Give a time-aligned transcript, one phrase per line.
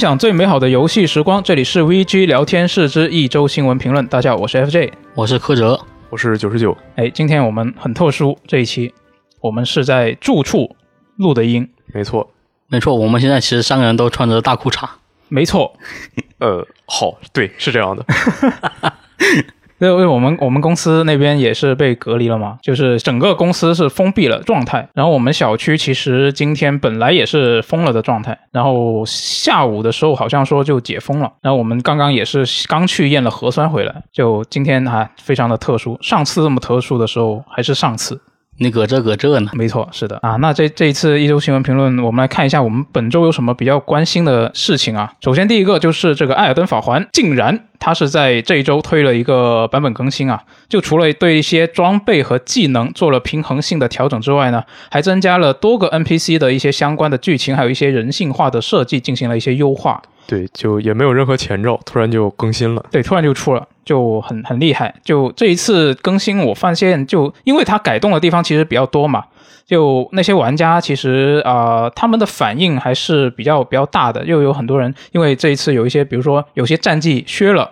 [0.00, 4.06] 享最美好的游戏时光，这里是 VG 聊天室之一周新闻评论。
[4.06, 5.78] 大家好，我是 FJ，我是柯哲，
[6.08, 6.74] 我是九十九。
[6.96, 8.94] 哎，今天我们很特殊，这一期
[9.42, 10.74] 我们是在住处
[11.16, 11.68] 录的音。
[11.92, 12.32] 没错，
[12.68, 14.88] 没错，我们现在其实三个人都穿着大裤衩。
[15.28, 15.74] 没错，
[16.40, 18.06] 呃，好，对，是这样的。
[19.80, 24.86] 因为我们我们公司那边也是被隔离了嘛，就是整个公司是封闭了状态。
[24.94, 31.32] 然后我们小区其实今天本来也是封了的状态，然后下午的时候好像说就解封了。
[31.40, 35.98] 然后我们刚刚也是刚去验了核酸回来，就今天还非常的特殊。
[36.02, 38.20] 上次这么特殊的时候还是上次。
[38.62, 39.50] 你搁这搁这呢？
[39.54, 40.36] 没错，是的啊。
[40.36, 45.14] 那这这一次一周新闻评论，我们来看一下我们本周有什么比较关心的事情啊。
[45.22, 50.40] 首先第一个就是这个《艾尔登法环》，竟然它是在这一周推了一个版本更新啊。
[50.68, 60.00] 就除了对一些装备和技能做了平衡性的调整之外呢，还增加了多个 NPC 的一些相关的剧情，还有一些人性化的设计进行了一些优化。
[60.26, 62.84] 对，就也没有任何前兆，突然就更新了。
[62.92, 64.94] 对，突然就出了，就很很厉害。
[65.02, 69.24] 就这一次更新，我发现就因为它改动的地方其实比较多嘛，
[69.70, 74.24] 就那些玩家其实啊，他们的反应还是比较比较大的。
[74.24, 77.70] 又有很多人因为这一次有一些，比如说有些战绩削了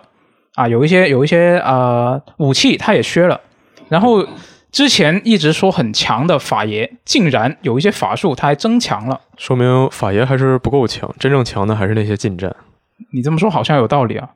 [0.55, 3.41] 啊，有一些有一些啊武器它也削了，
[3.89, 4.25] 然后。
[4.71, 12.55] 之前一直说很强的法爷，竟然有一些法术他还增强了，说明法爷还是不够强，真正强的还是那些近战。
[13.11, 14.29] 你这么说好像有道理啊。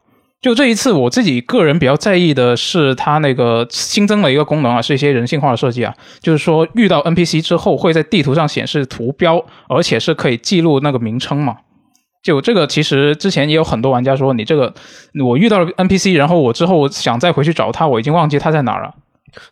[0.44, 11.56] 就这一次，我自己个人比较在意的是它那个新增了一个功能啊，是一些人性化的设计啊，就是说遇到 NPC 之后会在地图上显示图标，而且是可以记录那个名称嘛。
[12.22, 14.74] 就这个其实之前也有很多玩家说，你这个
[15.24, 18.94] 我遇到了 NPC，然后我之后想再回去找他，我已经忘记他在哪儿了。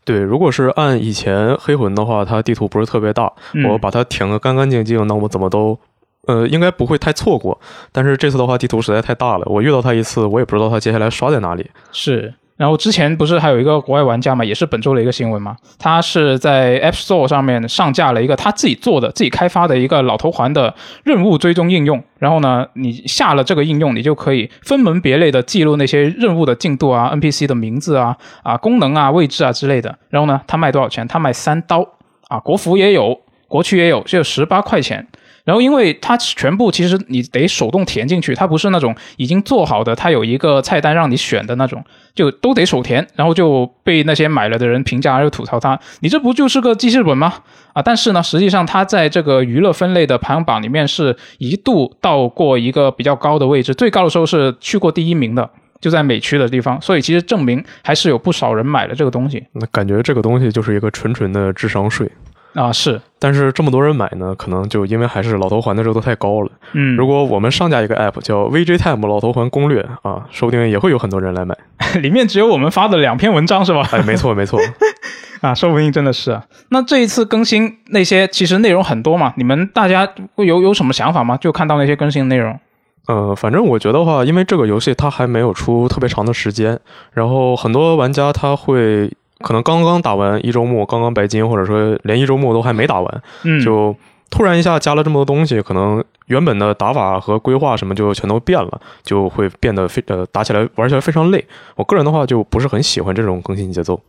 [0.03, 3.31] 对，如果是按以前黑魂的话，它地图不是特别大，
[3.69, 5.79] 我把它填个干干净净，那我怎么都，
[6.28, 7.59] 呃，应该不会太错过。
[7.92, 11.70] 但是这次的话，地图实在太大了，我遇到他一次，我也不知道他接下来刷在哪里。
[11.92, 12.34] 是。
[12.58, 20.72] 然后之前不是还有一个国外玩家嘛，也是本周的一个新闻嘛，他是在 App Store 上面上架了一个他自己做的、自己开发的一个老头环的
[21.04, 22.04] 任务追踪应用。
[22.20, 29.98] 然后呢，你下了这个应用，你就可以分门别类的记录那些任务的进度啊、NPC 的名字啊、啊功能啊、位置啊之类的。
[30.09, 31.08] 然后呢，他卖多少钱？
[31.08, 31.84] 他卖三刀
[32.28, 35.08] 啊，国服也有，国区也有，就十八块钱。
[35.44, 43.06] 然后，因为它全部其实你得手动填进去，它不是那种已经做好的，它有一个菜单让你选的那种，就都得手填。
[43.16, 47.34] 然后就被那些买了的人评价，就吐槽它：“你这不就是个记事本吗？”
[47.74, 56.79] 啊，但是呢，实际上它在这个娱乐分类的排行榜里面是一度到过一个比较高的位置，最高的时候是去过第一名的，就在美区的地方。
[56.81, 59.44] 所以其实证明还是有不少人买了这个东西。
[59.53, 62.09] 那感觉这个东西就是一个纯纯的智商税。
[62.53, 66.50] 啊是，但是这么多人买呢，可能就因为还是老头环的热度太高了。
[66.73, 71.57] 嗯，如果我们上架一个 app 叫 VJ Time 老头环攻略啊，说不定也会有很多人来买。
[72.01, 73.88] 里面只有我们发的两篇文章是吧？
[73.91, 74.59] 哎，没错没错。
[75.40, 76.40] 啊，说不定真的是。
[76.69, 81.38] 那这一次更新那些其实内容很多嘛，你们大家有有什么想法吗？
[81.38, 82.59] 就看到那些更新的内容。
[83.07, 86.78] 呃，反正我觉得话，因为这个游戏它还没有出特别长的时间，
[87.13, 89.09] 然后很多玩家他会。
[89.41, 93.22] 可能刚刚打完一周目，刚刚白金，或者说连一周目都还没打完，
[93.63, 93.96] 就
[94.29, 101.44] 突然一下加了这么多东西，可能原本的打法和规划什么就全都变了，就会变得非呃打起来玩起来非常累。
[101.75, 104.00] 我个人的话就不是很喜欢这种更新节奏。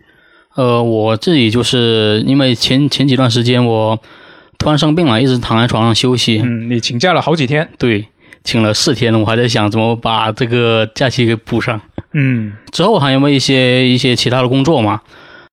[0.55, 3.99] 呃，我自己就是因为前前几段时间我
[4.59, 6.41] 突然生病了，一直躺在床上休息。
[6.45, 7.69] 嗯，你请假了好几天？
[7.79, 8.07] 对，
[8.45, 11.81] 请了四天，我还在想怎么把这个假期给补上。
[12.13, 15.01] 嗯，之后还有没有一些一些其他的工作嘛？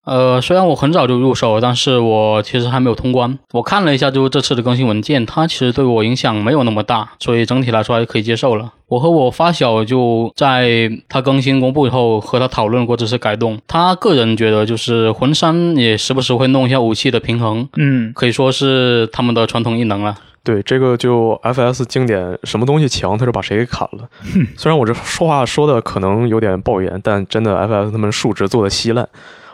[0.10, 3.38] 呃，虽然我很早就入手，但是我其实还没有通关。
[3.52, 8.74] 我看了一下，就是这次的更新文件，它其实对我影响没有那么大，所以整体来说还可以接受了。
[8.88, 20.16] 我和我发小就在它更新公布以后和他讨论过这次改动，他个人觉得就是魂三也时不时会弄一下武器的平衡，嗯，可以说是他们的传统异能了。
[20.44, 24.10] 对，这个就 FS 经典，什么东西强他就把谁给砍了。
[24.58, 29.08] 虽然我这说话说的可能有点抱怨，但真的 FS 他们数值做的稀烂。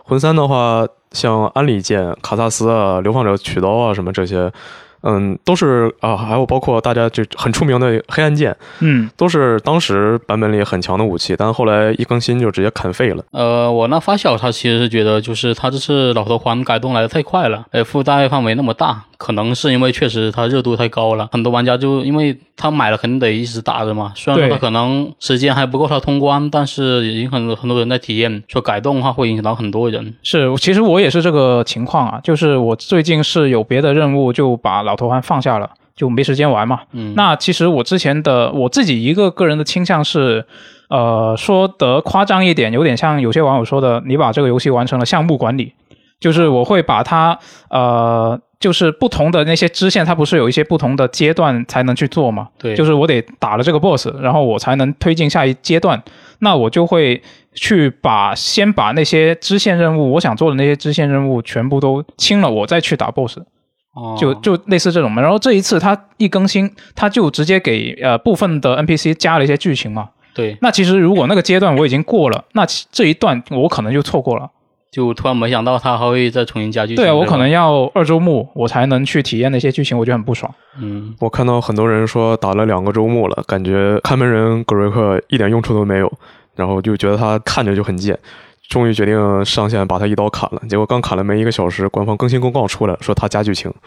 [0.08, 4.52] 魂三的话，像安里剑、卡萨斯啊、流放者取刀啊什么这些，
[5.06, 13.24] 嗯，都是啊，还有包括大家就很出名的黑暗剑，嗯，都是当时版本里很强的武器，但后来一更新就直接砍废了。
[13.32, 19.04] 呃，我那发小他其实是觉得，就是他这次老头环改动来的太快了，呃，附带范围那么大。
[19.18, 24.12] 可能是因为确实它热度太高了，很多玩家就因为他买了肯定得一直打着嘛。
[24.14, 30.14] 虽然说他可能时间还不够他通关，但是已经很多很多人在体验，说改动的话会影响到很多人。
[30.22, 35.70] 是，其实我也是这个情况啊，就是我最近是有别的任务就把老头环放下了。
[35.96, 36.82] 就没时间玩嘛。
[36.92, 40.46] 嗯，那其实我之前的我自己一个个人的倾向是，
[40.90, 45.74] 呃，说得夸张一点，有点像有些网友说的，你把这个游戏完成了项目管理，
[46.20, 47.40] 就是我会把它
[47.70, 48.40] 呃。
[48.58, 52.48] 就是不同的那些支线，它不是有一些不同的阶段才能去做嘛？
[52.58, 56.02] 对，就是我得打了这个 boss，然后我才能推进下一阶段。
[56.40, 57.22] 那我就会
[57.54, 63.38] 去把先把那些支线任务，我想做的那些支线任务全部都清了，我再去打 boss。
[63.96, 65.22] 哦，就就类似这种嘛。
[65.22, 70.10] 然后这一次它一更新，它就直接给呃部分的 NPC 加了一些剧情嘛。
[70.36, 74.52] 对，那其实如果那个阶段我已经过了，那这一段我可能就错过了。
[74.92, 77.04] 就突然没想到他还会再重新加剧情。
[77.04, 80.50] 对啊，我可能要二周目我才能去体验那些剧情，我就很不爽。
[80.80, 86.10] 嗯，我看到很多人说打了两个周末了，感觉看门人格瑞克一点用处都没有，
[86.56, 88.18] 然后就觉得他看着就很贱，
[88.70, 90.62] 终于决定上线把他一刀砍了。
[90.70, 93.72] 结果刚砍了没一个小时，官方更新公告出来了说他加剧情。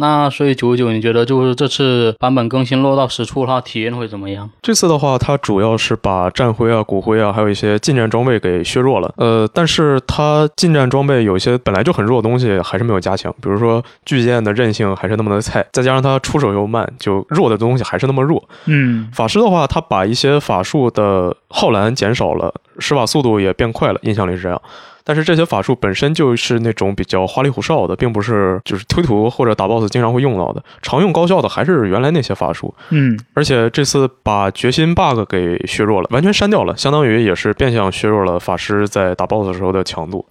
[0.00, 4.48] 那所以九九，你觉得就是这次版本更新落到实处，它体验会怎么样？
[4.62, 9.12] 这次的话，它主要是把战徽啊、骨灰啊，还有一些近战装备给削弱了。
[9.16, 18.48] 呃，但是它近战装备有一些本来就很弱的东西还是没有加强，比如说巨剑的韧性还是那么的菜，再加上它出手又慢，就弱的东西还是那么弱。
[18.66, 24.60] 嗯，法师的话，他把一些法术的耗蓝减少了，施法速度也变快了，印象里是这样。
[25.04, 30.62] 但是这些法术本身就是那种比较花里胡哨的，并不是就是推图或者打 BOSS 经常会用到的。
[30.82, 32.74] 常用高效的还是原来那些法术。
[32.90, 40.26] 嗯，而且这次把决心 bug 给削弱了，完全删掉了，相当于也是变相削弱了法师在打 BOSS 时候的强度。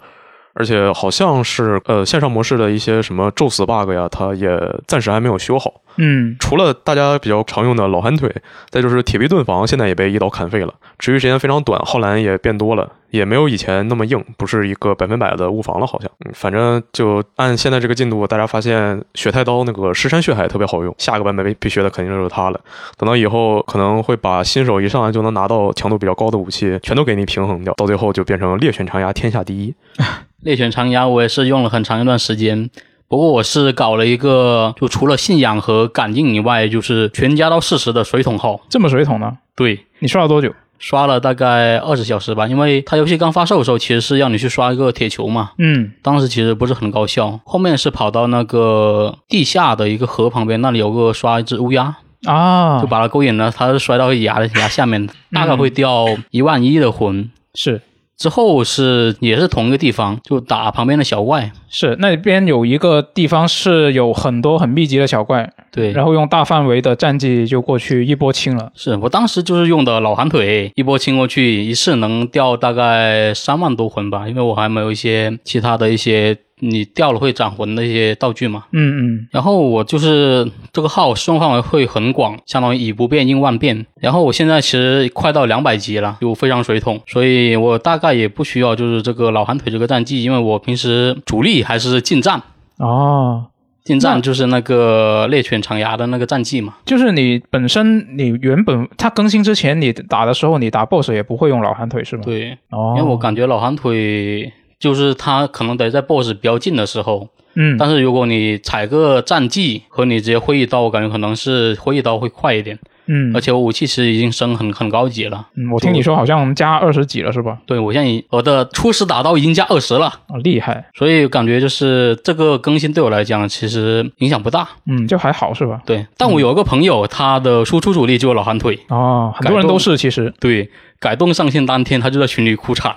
[0.59, 5.71] 而且好像是呃线上模式的一些什么宙斯 bug 呀，它也暂时还没有修好。
[5.98, 8.33] 嗯，除了大家比较常用的老寒腿，
[8.69, 16.09] 再就是铁壁盾防，现在也被一刀砍废了，持续时间非常短，耗蓝也变多了，也没有以前那么硬，不是一个百分百的物防了，好像。
[16.25, 22.59] 嗯，反正就按现在这个进度，大家发现雪太刀那个石山血海特别好用，下个版本必必学的肯定就是它了。
[22.98, 29.74] 等到以后可能会把新手一上来就能拿到强度比较高的武器，全都给你平衡掉，到最后就变成猎犬长牙天下第一。
[30.44, 32.69] 猎犬长牙我也是用了很长一段时间。
[33.10, 38.60] 不过我是搞了一个，就除了信仰和感应以外，就是全加到四十的水桶号。
[38.68, 39.38] 这么水桶呢？
[39.56, 40.53] 对，你刷了多久？
[40.79, 42.47] 刷了大概二十小时吧。
[42.47, 45.51] 因为它游戏刚发售的时候，其实是要你去刷一个铁球嘛。
[45.57, 45.91] 嗯。
[46.01, 47.39] 当时其实不是很高效。
[47.45, 51.95] 后面是跑到那个地下的一个河旁边，那里有个刷一只乌鸦
[52.25, 53.51] 啊，就把它勾引了。
[53.51, 57.29] 它是摔到崖的崖下面，大概会掉一万一的魂。
[57.53, 57.81] 是。
[58.18, 61.52] 之后是也是同一个地方，就打旁边的小怪。
[61.69, 68.72] 是那边有一个地方是有很多很密集的小怪，对，然后用大范围的战绩就过去一波清了。
[68.74, 76.38] 是我当时就是用的老寒腿，一波清过去，一次能掉大概三万多魂吧，因为我还没有一些其他的一些。
[76.59, 78.65] 你掉了会斩魂的一些道具嘛？
[78.71, 79.27] 嗯嗯。
[79.31, 83.86] 然后我就是这个号使用范围会很广，相当于以不变应万变。
[84.00, 92.41] 然后我现在其实快到两百级了，就非常水桶，所以我大概也不需要就是这个老寒腿这个战绩，因为我平时主力还是近战。
[92.79, 93.46] 哦，
[93.84, 96.75] 近战就是那个猎犬长牙的那个战绩嘛。
[96.86, 102.24] 就是你本身你原本它更新之前你打的时候，你打 BOSS 也不会用老寒腿是吗？
[102.25, 102.58] 对。
[102.72, 102.96] 哦。
[102.98, 104.51] 因为我感觉老寒腿。
[104.79, 117.57] 就是他可能得在 BOSS 比较近的时候，嗯，但是如果你踩个战技和你直接挥一刀，我感觉可能是挥一刀会快一点，嗯，而且我武器其实已经升很很高级了，嗯，我听你说好像加二十几了是吧？
[117.65, 125.81] 对，我现在我的初始打刀已经加二十了，啊，厉害，所以感觉就是这个更新对我来讲其实影响不大，嗯，就还好是吧？
[125.88, 130.69] 对，但我有一个朋友，他的输出主力就是老寒腿，哦，很多人都是其实，对，
[131.00, 132.96] 改动上线当天他就在群里哭惨。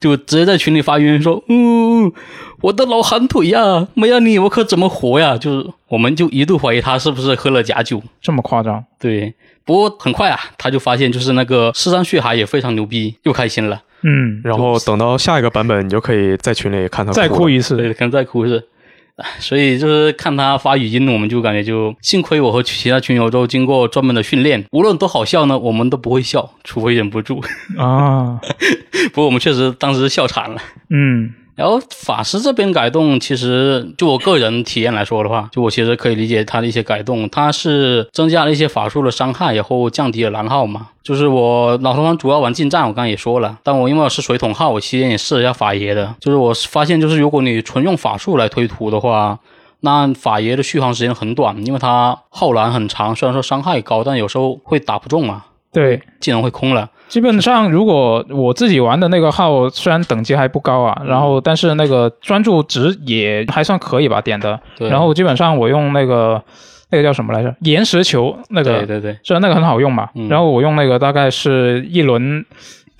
[0.00, 2.10] 就直接在群里发语音说：“嗯，
[2.62, 8.82] 我的老寒腿呀，没有你我可怎么活呀？”就是我们就一度怀疑他是不是喝了假酒，这么夸张？
[8.98, 9.34] 对。
[9.62, 13.82] 不过很快啊，他就发现就是那个尸山血海也非常牛逼，又开心了。
[14.02, 18.66] 嗯，然后等到下一个版本，你就可以在群里看他再哭一次，对，可能再哭一次。
[19.38, 27.42] 所以就是看他发语音，我们就感觉就幸亏我和其他群友都经过专门的训练，无论多好笑呢，我们都不会笑，除非忍不住
[27.78, 28.40] 啊。
[29.12, 30.60] 不过我们确实当时笑惨了。
[30.90, 31.34] 嗯。
[31.60, 40.88] 然后法师这边改动，其实就我个人体验来说的话，就我其实可以理解他的一些改动，他是增加了一些法术的伤害，然后降低了蓝耗嘛。
[41.02, 49.38] 就是我老头环主要玩近战，我刚刚也说了，但我因为我是水桶号，我期间也试了一下法爷的，就是我发现，就是如果你纯用法术来推图的话，
[49.80, 55.44] 那法爷的续航时间很短，因为他耗蓝很长，虽然说伤害高，但有时候会打不中嘛。
[55.70, 56.88] 对，技能会空了。
[57.10, 64.58] 基本上，如果我自己玩的那个号，虽然等级还不高啊，然后但是那个专注值也还算可以吧，点的。
[64.78, 64.88] 对。
[64.88, 66.40] 然后基本上我用那个
[66.90, 67.52] 那个叫什么来着？
[67.62, 70.08] 岩石球那个，对对对，是那个很好用嘛。
[70.14, 72.46] 嗯然后我用那个大概是一轮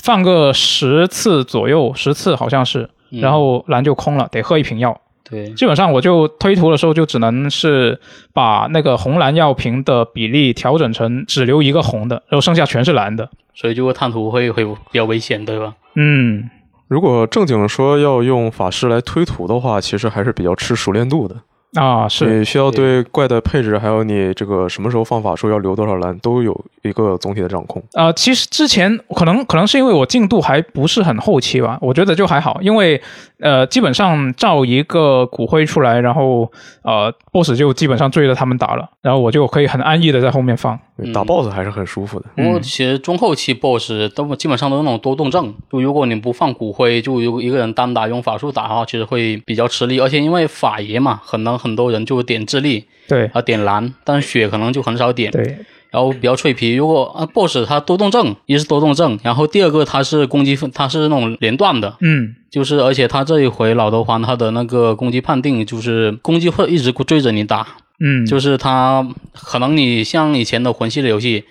[0.02, 5.00] 放个十次左右，十次好像是，嗯然后蓝就空了，得喝一瓶药。
[5.30, 8.00] 对，基本上我就推图的时候就只能是
[8.32, 13.28] 把那个红蓝药瓶的比例调整成只留一个红的，然后剩下全是蓝的。
[13.54, 15.74] 所以就探图会会比较危险，对吧？
[15.94, 16.48] 嗯，
[16.88, 21.36] 如果正经说要用法师来推图的话，其实还是比较吃熟练度的。
[21.74, 27.80] 啊是，你需要对怪的配置，还有你这个什么时候放法术要留多少蓝，都有一个总体的掌控。
[27.92, 33.00] 呃，其实之前可能可能是因为我进度还不是很后期吧，我觉得就还好，因为
[33.38, 36.50] 呃，基本上造一个骨灰出来，然后
[36.82, 40.76] 呃，BOSS 就基本上追着他们打了，然后我就可以很安逸的在后面放。
[41.02, 42.26] 嗯打 BOSS 还是很舒服的。
[42.36, 55.58] 不过其实中后期 BOSS 都基本上都是那种多动症，就如果你不放骨灰，就有一个人单打用法术打的话，其实会比较吃力，而且因为法爷嘛，可能很多人就点智力对啊点蓝，但是血可能就很少点，对，
[55.90, 56.74] 然后比较脆皮。
[56.74, 67.64] 如果啊 BOSS 他多动症，一是多动症，然后第二个他是攻击他是那种连段的，嗯就是而且他这一回老头环他的那个攻击判定就是攻击会一直追着你打，
[68.00, 71.44] 嗯，就是他可能你像以前的魂系列游戏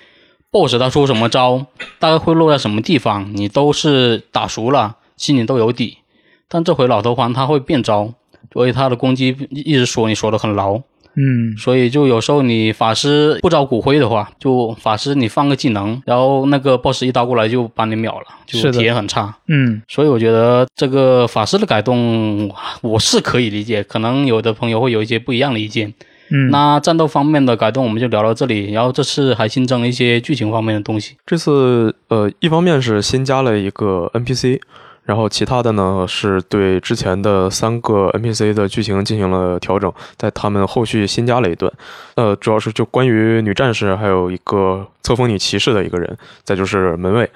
[0.52, 1.66] ，BOSS 他出什么招，
[2.00, 6.00] 大概会落在什么地方，你都是打熟了，心里都有底。
[6.48, 8.12] 但这回老头环他会变招，
[8.52, 10.82] 所以他的攻击一直锁你锁得很牢，
[11.16, 19.38] 嗯所以就有时候你法师不招骨灰的话，就法师你放个技能，然后那个 BOSS 一刀过来就把你秒了，就体验很差。
[19.48, 22.52] 嗯所以我觉得这个法师的改动
[22.82, 25.94] 我是可以理解，可能有的朋友会有一些不一样的意见。
[26.32, 31.16] 嗯，那战斗方面的改动我们就聊到这里，然后这次还新增了一些剧情方面的东西。
[31.26, 34.60] 这次呃，一方面是新加了一个 NPC，
[35.04, 41.72] 然后其他的呢是对之前的三个 NPC 的剧情进行了调整，在他们后续新加了一段。
[42.16, 47.30] 呃，主要是就关于女战士，还有一个册封女骑士的一个人，再就是门卫。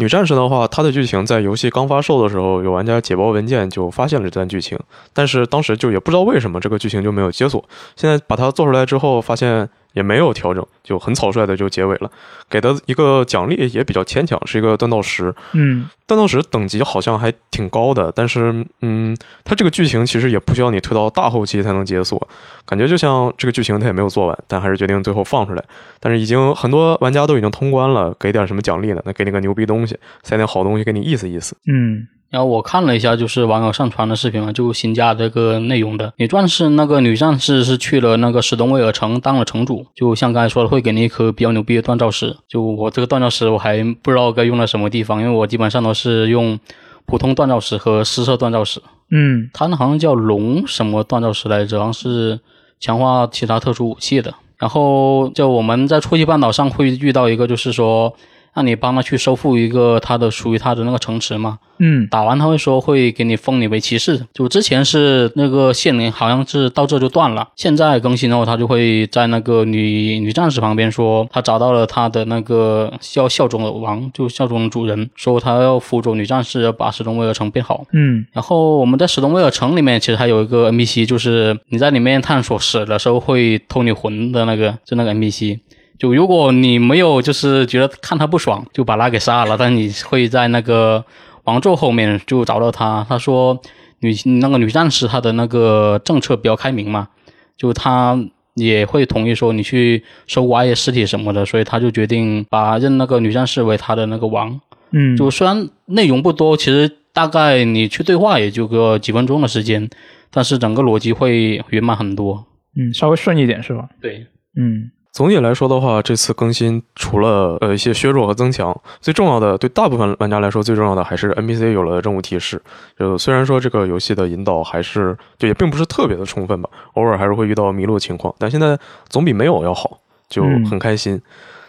[0.00, 4.78] 女战士的话，她的剧情在游戏刚发售的时候，有玩家解包文件就发现了这段剧情，
[5.12, 7.62] 但是当时就也不知道为什么这个剧情就没有解锁。
[7.96, 12.10] 现在把它做出来之后，发现也没有调整，就很草率的就结尾了。
[12.48, 15.34] 给的一个奖励也比较牵强，是一个锻造石。
[15.52, 22.28] 嗯锻造石等级好像还挺高的，但是嗯，它这个剧情其实也不需要你推到大后期才能解锁，
[22.66, 25.64] 感觉就像这个剧情它也没有做完，但还是决定最后放出来。
[26.00, 29.00] 但是已经很多玩家都已经通关了，给点什么奖励呢？
[29.04, 31.56] 那给你个牛逼东西，塞点好东西给你意思意思。
[31.70, 36.12] 嗯然后我看了一下，就是网友上传的视频嘛，就新加这个内容的。
[36.16, 42.36] 女战士那个女战士是去了那个史东威尔城当了城主，就像刚才说的，会给你一颗比较牛逼的锻造石。
[42.48, 46.56] 就我这个锻造石，我还不知道该用在什么地方，因为我基本上都是用
[47.04, 48.80] 普通锻造石和施射锻造石。
[49.10, 52.38] 嗯它那好像叫龙什么锻造石来着，好像是
[52.78, 54.32] 强化其他特殊武器的。
[54.56, 58.14] 然后就我们在初期半岛上会遇到一个，就是说
[58.54, 61.58] 让你帮他去收复一个他的属于他的那个城池嘛。
[61.82, 77.86] 嗯打完他会说会给你封你为骑士，就之前是那个线连好像是到这就断了，现在更新后他就会在那个女女战士旁边说他找到了他的那个效效忠的王，就效忠的主人，说他要辅佐女战士把史东威尔城变好。
[77.92, 85.60] 嗯然后我们在史东威尔城里面其实还有一个 NPC，就是你在里面探索死的时候会偷你魂的那个，就那个 NPC。
[86.00, 91.04] 就如果你没有就是觉得看他不爽，就把他给杀了，但你会在那个
[91.44, 93.06] 王座后面就找到他。
[93.06, 93.60] 他说
[93.98, 97.08] 女那个女战士她的那个政策比较开明嘛，
[97.54, 98.18] 就他
[98.54, 104.58] 也会同意说你去收挖野尸体什么的，所以他就决定把认那个女战士为他的那个王。
[104.92, 109.88] 嗯，就虽然内容不多，其实大概你去对话也就个几分钟的时间，
[110.30, 112.46] 但是整个逻辑会圆满很多。
[112.74, 113.88] 嗯稍微顺一点是吧？
[114.00, 114.26] 对，
[114.56, 122.62] 嗯总体来说的话，这次更新除了呃一些削弱和增强，最重要的对大部分玩家来说最重要的还是 NPC 有了任务提示。
[122.96, 129.98] 就虽然说这个游戏的引导还是就也并不是特别的充分吧，偶尔还是会遇到迷路情况，但现在总比没有要好，
[130.28, 131.20] 就很开心。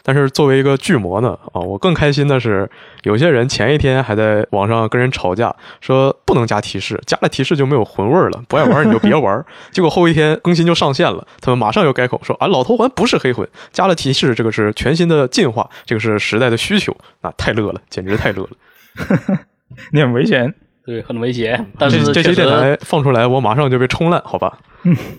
[0.04, 2.70] 但是作为一个巨魔呢，啊，我更开心的是，
[3.04, 9.44] 有些人前一天还在网上跟人吵架，说不能加提示，加了提示就没有魂味儿了，不爱玩你就别玩。
[9.72, 19.38] 结果后一天更新就上线了，他们马上又改口说啊，老头环不是黑魂，加了提示，这个是全新的进化，这个是时代的需求，那太乐了，简直太乐了。
[19.92, 20.54] 你很危险。
[20.84, 24.58] 对，很危险，但是这期电台放出来，我马上就被冲烂，好吧？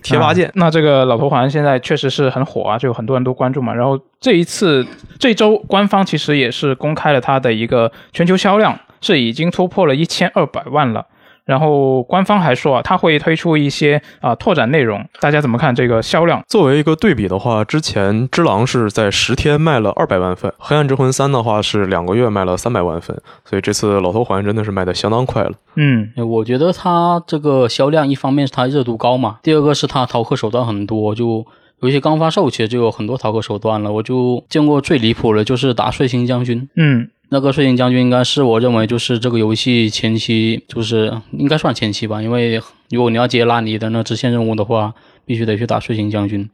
[0.03, 0.53] 贴吧见啊。
[0.55, 3.73] 那这个老头环现在确实是很火啊，就有很多人都关注嘛。
[3.73, 4.87] 然后这一次
[5.19, 11.07] 这周官方其实也是公开了它的一个全球销量是已经突破了一千二百万了。
[11.53, 16.43] 然后官方还说啊，他会推出一些啊拓展内容，大家怎么看这个销量？
[16.49, 25.53] 作为一个对比的话，之前《只狼》是在十天卖了二百万份，《黑暗之魂三》的话是两个月卖了三百万份，所以这次老头环真的是卖的相当快了。
[25.75, 31.45] 嗯，我觉得它这个销量一方面是它热度高嘛，第二个是它逃课手段很多，就
[31.81, 33.93] 有一些刚发售其实就有很多逃课手段了。
[33.93, 37.11] 我就见过最离谱的就是打睡星将军，嗯。
[37.33, 42.61] 那个睡行将军应该是我认为就是这个游戏前期就是应该算前期吧，因为
[42.91, 44.93] 如果你要接拉尼的那支线任务的话，
[45.25, 46.47] 必须得去打睡行将军，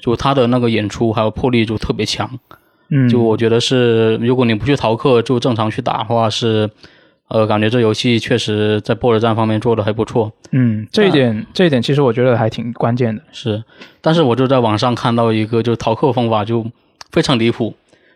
[0.00, 2.30] 就他的那个演出还有魄力就特别强，
[2.90, 6.70] 嗯，就我觉得是如果你不去逃课就正常去打的话是，
[7.26, 13.64] 呃，感觉这游戏确实在 BOSS 战方面做的还不错，嗯，这一点这一点其实我觉得还挺关键的，是，
[14.00, 16.64] 但是我就在网上看到一个就是逃课方法就
[17.10, 17.74] 非常离谱，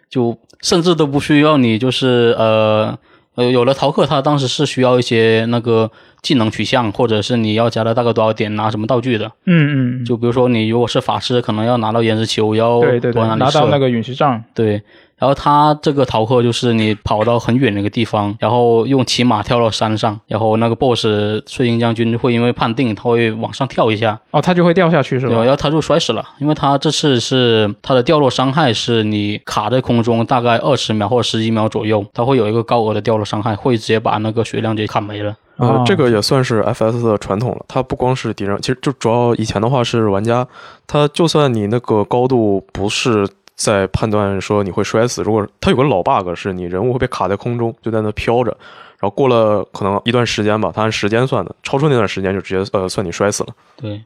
[0.08, 0.38] 就。
[0.64, 2.98] 甚至都不需要你，就是呃
[3.34, 5.90] 呃，有了逃课，他当时是需要一些那个
[6.22, 9.30] 技能取向，或者是你要加了大概多少点拿什么道具的。
[9.44, 10.04] 嗯嗯。
[10.06, 14.42] 就比如说你如果是法师，可能要拿到岩石球，要对对对，拿到那个陨石杖。
[14.54, 14.82] 对。
[15.24, 21.06] 然后他这个逃课就是你跑到很远的一个地方，然后用骑马跳到山上，然后那个 boss
[21.46, 25.32] 睡鹰将军会因为判定他会往上跳一下，哦，他就会掉下去是吧？
[25.32, 35.34] 对然后他就摔死了，因为他这次是他的掉落伤害是你卡在空中大概二十秒或者十几秒左右，他会有一个高额的掉落伤害，会直接把那个血量给砍没了。
[35.56, 40.46] 呃，这个也算是 FS 的传统了，它不光是敌人，其实就主要以前的话是玩家，
[40.86, 43.26] 他就算你那个高度不是。
[43.56, 48.50] 在判断说你会摔死，如果它有个老 bug 是你人物会被卡在空中，就在那飘着，
[48.98, 53.54] 然后过了可能一段时间吧，它按时间算的，超出那段时间就直接呃算你摔死了。
[53.76, 54.02] 对。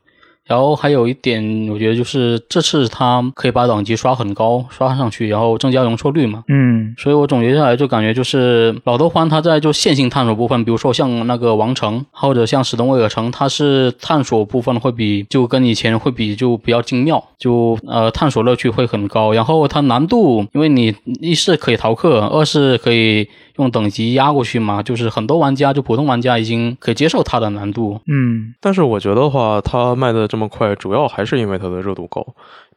[0.49, 6.43] 然后还有一点，我觉得就是这次他可以把等级刷很高，刷上去，然后增加容错率嘛。
[6.49, 19.35] 嗯，所以我总结下来就感觉就是老头环它在就线性探索部分，比如说像那个王城或者像史东威尔城，它是探索部分会比就跟以前会比就比较精妙，就呃探索乐趣会很高。
[19.35, 23.29] 然后它难度，因为你一是可以逃课，二是可以。
[23.59, 28.01] 用等级压过去嘛，就是很多玩家，就普通玩家已经可以接受它的难度。
[28.07, 32.27] 嗯，但是我觉得话，它卖的这么快，主要还是因为它的热度高。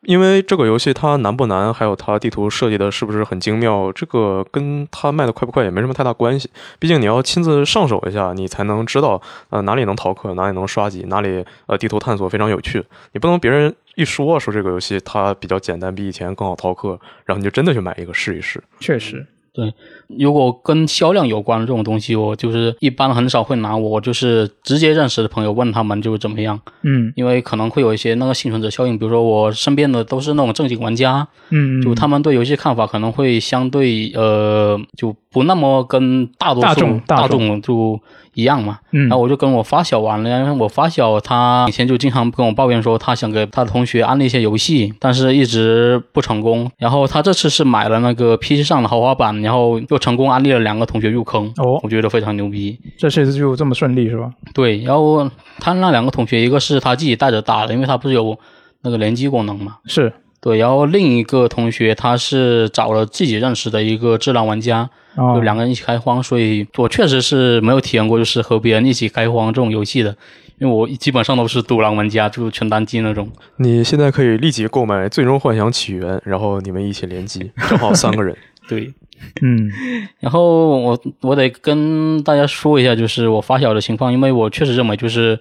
[0.01, 6.49] 因为这个游戏它难不难，还有它地图设计的是不是很精妙，这个跟它卖的快不快也没什么太大关系。
[6.79, 12.83] 毕竟你要亲自上手一下，你才能知道呃哪里能逃课，哪里能刷级，哪里呃地图探索非常有趣。
[13.11, 18.63] 你不能别人一说说这个游戏它比较简单，比以前更好逃课，然后你就真的去买一个试一试。
[18.79, 19.23] 确实。
[19.53, 19.71] 对，
[20.19, 37.99] 如果跟销量有关的这种东西，我就是一般很少会拿我就是直接认识的朋友问他们就是怎么样，嗯，因为可能会有一些那个幸存者效应，比如说我身边的都是那种正经玩家，嗯，就他们对游戏看法可能会相对呃就不那么跟大多数大众就。
[38.33, 39.09] 一样嘛，嗯。
[39.09, 46.71] 然后我就跟我发小玩了，因为我发小他以前就经常跟我抱怨说，他想给他的同学安利一些游戏，但是一直不成功。
[46.77, 51.45] 然后他这次是买了那个 PC 上的豪华版，然后又成功安利了两个同学入坑。
[51.55, 52.77] 哦，我觉得非常牛逼。
[52.97, 54.29] 这次就这么顺利是吧？
[54.53, 58.37] 对，然后他那两个同学，一个是他自己带着打的，因为他不是有
[58.81, 59.77] 那个联机功能嘛。
[59.85, 60.11] 是
[60.41, 64.89] 对，然后另一个同学他是找了自己认识的一个智囊玩家。
[65.13, 70.15] 就两个人一起开荒，所以我确实是没有体验过，就是和别人一起开荒这种游戏的，
[70.57, 73.29] 因为我基本上都是独狼玩家，就是全单机那种。
[73.57, 78.33] 你现在可以立即购买《最终幻想起源》，然后你们一起联机，正好三个人。
[78.69, 78.93] 对，
[79.41, 79.69] 嗯，
[80.19, 85.39] 然后我我得跟大家说一下，就是我发小的情况，因为我确实认为就是。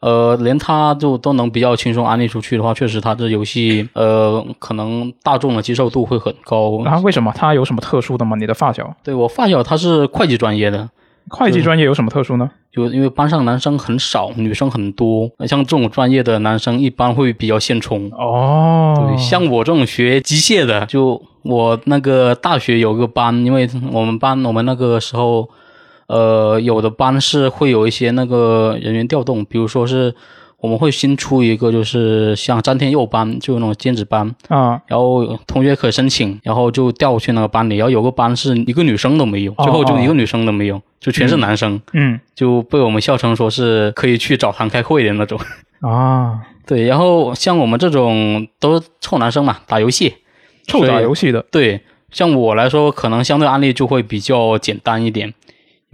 [0.00, 6.78] 呃，连他就都能比较轻松安利出去的话，确实他这游戏呃，可能大众的接受度会很高。
[6.84, 7.32] 啊，为什么？
[7.34, 8.36] 他有什么特殊的吗？
[8.36, 8.94] 你的发小？
[9.02, 10.86] 对我发小他是会计专业的，
[11.28, 12.50] 会计专业有什么特殊呢？
[12.72, 18.10] 就因为班上男生很少，女生很多，像这种专业的男生一般会比较现充。
[18.12, 25.48] 哦，对，像我这种学机械的，就我那个大学有个班，因为我们班我们那个时候。
[26.08, 30.14] 呃，有的班是会有一些那个人员调动，比如说是
[30.58, 37.76] 我们会新出一个，就是像詹天佑班，就那种兼职班啊，然后同学可以申请，然后就调去那个班里。
[37.76, 45.38] 然后有个班是一个女生都没有，最后就一个女生都没有，就全是男生，嗯，就被我们笑称说是可以去澡堂开会的那种
[45.80, 46.40] 啊。
[46.66, 50.14] 对，然后像我们这种都是臭男生嘛，打游戏，
[50.66, 51.44] 臭打游戏的。
[51.52, 55.32] 对，像我来说，可能相对案例就会比较简单一点。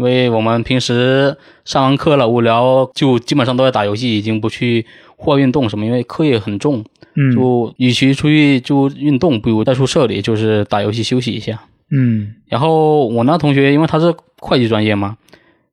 [0.03, 4.85] 因为我们平时上完课了无聊，就基本上都在打游戏，已经不去
[5.15, 6.85] 户外运动什么，因为课业很重。
[7.15, 11.63] 嗯，就与其出去就运动，不如在宿舍里就是打游戏休息一下。
[11.93, 15.17] 嗯，然后我那同学，因为他是会计专业嘛，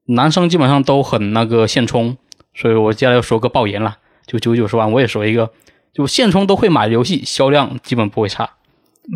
[0.05, 2.15] 男生基本上都很那个现充，
[2.53, 5.49] 所以我接下来要说个爆言了，就九九十万，我也说一个，
[5.91, 8.43] 就现充都会买的游戏，销量基本不会差。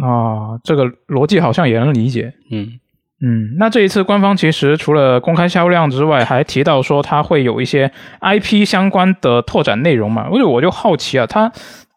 [0.01, 2.33] 啊，这个逻辑好像也能理解。
[2.49, 2.79] 嗯
[3.21, 10.27] 嗯，那这一次官方其实除了公开销量之外，还提到说它会有一些 IP 相关的拓展内容嘛。
[10.29, 11.51] 所以我就好奇啊，它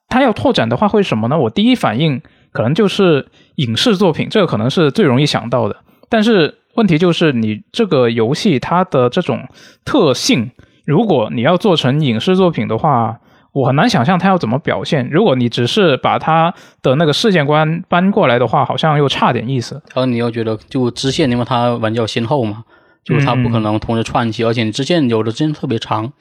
[0.08, 1.36] 它要拓展的话会什么呢？
[1.36, 3.26] 我第一反应可能就是
[3.56, 5.76] 影视作品，这个可能是最容易想到的。
[6.08, 9.48] 但是问题就是，你这个游戏它的这种
[9.84, 10.52] 特性，
[10.84, 13.18] 如果你要做成影视作品的话，
[13.56, 15.08] 我很难想象他要怎么表现。
[15.10, 19.76] 如果你只是把他的那个世界观搬过来的话，好像又差点意思。
[19.94, 22.64] 然后你又觉得就支线，因为它玩家先后嘛，
[23.02, 26.12] 就是它不可能同时串起，而且你支线有的时间特别长，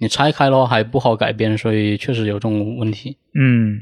[0.00, 3.16] 你拆开的话还不好改编，所以确实有这种问题。
[3.40, 3.78] 嗯，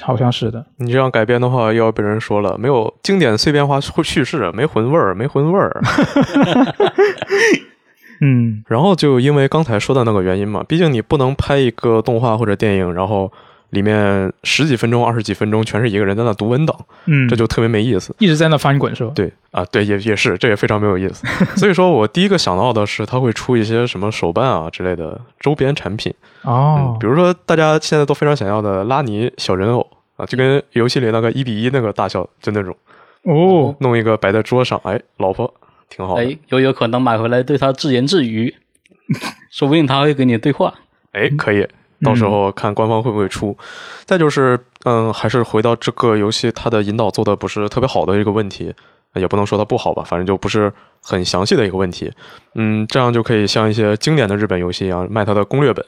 [0.00, 0.64] 好像是的。
[0.78, 5.82] 你这样改编的话，又要被人说了，没有经典碎片化叙事，没魂味儿，没魂味儿。
[8.24, 13.30] 嗯，然后就因为刚才说的那个原因嘛，毕竟你不能拍一个动画或者电影，然后
[13.70, 16.74] 里面十几分钟、二十几分钟全是一个人在那读文档，
[17.06, 19.12] 嗯，这就特别没意思，一直在那翻滚是吧？
[19.14, 21.26] 对啊，对，也也是，这也非常没有意思。
[21.58, 32.74] 所以说我第一个想到的是，他会出一些什么手办啊之类的周边产品哦，比如说大家现在都非常想要的拉尼小人偶啊，就跟游戏里那个一比一那个大小就那种
[33.24, 35.52] 哦，弄一个摆在桌上，哎，老婆。
[35.88, 38.54] 挺好，哎，有有可能买回来对他自言自语，
[39.50, 40.74] 说不定他会跟你对话。
[41.12, 41.66] 哎，可以，
[42.02, 43.56] 到时候看官方会不会出。
[44.04, 48.74] 再就是，嗯，还是回到这个游戏，它的引导做的不是特别好的一个问题，
[49.14, 52.12] 也不能说它不好吧，反正就不是很详细的一个问题。
[52.56, 55.84] 嗯，这样就可以像一些经典的日本游戏一样卖它的攻略本。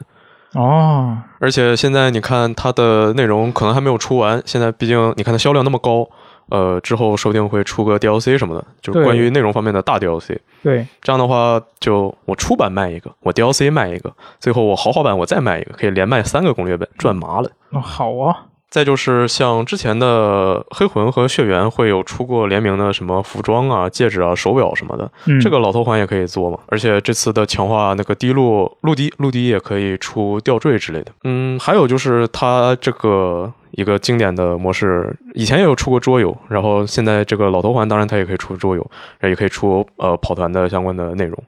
[0.53, 6.09] 哦，而且现在你看它的内容可能还没有出完，现在毕竟你看它销量那么高。
[6.49, 10.37] 呃，之后说不定会出个 DLC 什么的，就是关于内容方面的大 DLC。
[10.63, 17.49] 对，这样的话，就我出版卖一个，我 DLC 卖一个，最后我豪华版我再卖一个，可以连卖三个攻略本，赚麻了。
[17.71, 18.45] 哦，好啊。
[18.69, 25.09] 再就是像之前的黑魂和血缘会有出过联名的什么服装啊、戒指啊、手表什么的，
[25.41, 26.59] 这个老头环也可以做嘛。
[26.67, 31.11] 而且这次的强化那个滴露露滴露滴也可以出吊坠之类的。
[31.23, 38.91] 嗯，还有就是它这个一个经典的模式，以前也有出过桌游，然后现在这个老头环当然它也可以出桌游，
[39.23, 41.41] 也可以出呃跑团的相关的内容。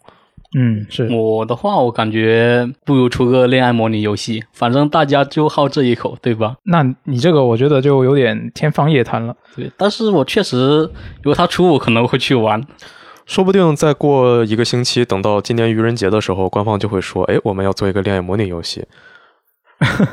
[0.58, 6.56] 嗯，是我的话，我感觉不如出个恋爱模拟游戏，反正大家就好这一口，对吧？
[6.64, 9.36] 那你这个我觉得就有点天方夜谭了。
[9.56, 10.80] 对，但是我确实，
[11.22, 12.66] 如果他出，我可能会去玩。
[13.28, 18.84] 说不定再过一个星期，等到今年愚人节的时候，官方就会说：“哎，我们要做一个恋爱模拟游戏，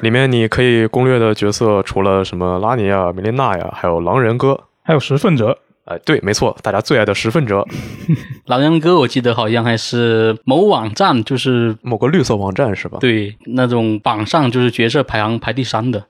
[0.03, 7.67] 里面你可以攻略的角色除了什么拉尼亚、米琳娜呀，还有狼人哥，还有十份者。”哎，对，没错，大家最爱的十分者，
[8.47, 12.99] 老杨哥，我记得好像还是某网站，就是某个绿色网站是吧？
[13.01, 16.05] 对，那种榜上就是角色排行排第三的，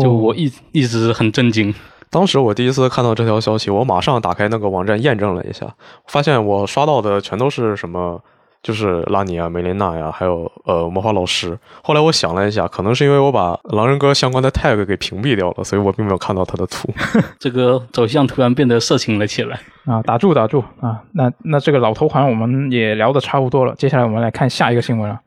[0.00, 1.72] 就我一一直很震惊。
[2.10, 5.74] 当时我第一次看到这条消息，我马上打开那个网站验证了一下，
[6.06, 8.20] 发现我刷到的全都是什么。
[8.62, 11.58] 就是拉尼啊、梅琳娜呀，还有呃魔法老师。
[11.82, 16.92] 后来我想了一下，可能是因为我把狼人哥相关的 tag 给屏蔽掉了，所以我并没有看到他的图。
[17.40, 20.02] 这个走向突然变得色情了起来啊！
[20.02, 21.02] 打住打住啊！
[21.14, 25.18] 那那这个老头环我们也聊得差不多了，接下来我们来看下一个新闻了。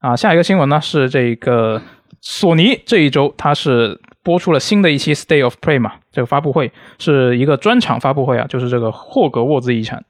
[0.00, 1.80] 啊，下一个新闻呢是这个
[2.20, 10.04] 索尼这一周它是播出了新的一期 State of Play 嘛，这个发布会是一个专场发布会啊，就是这个霍格沃兹遗产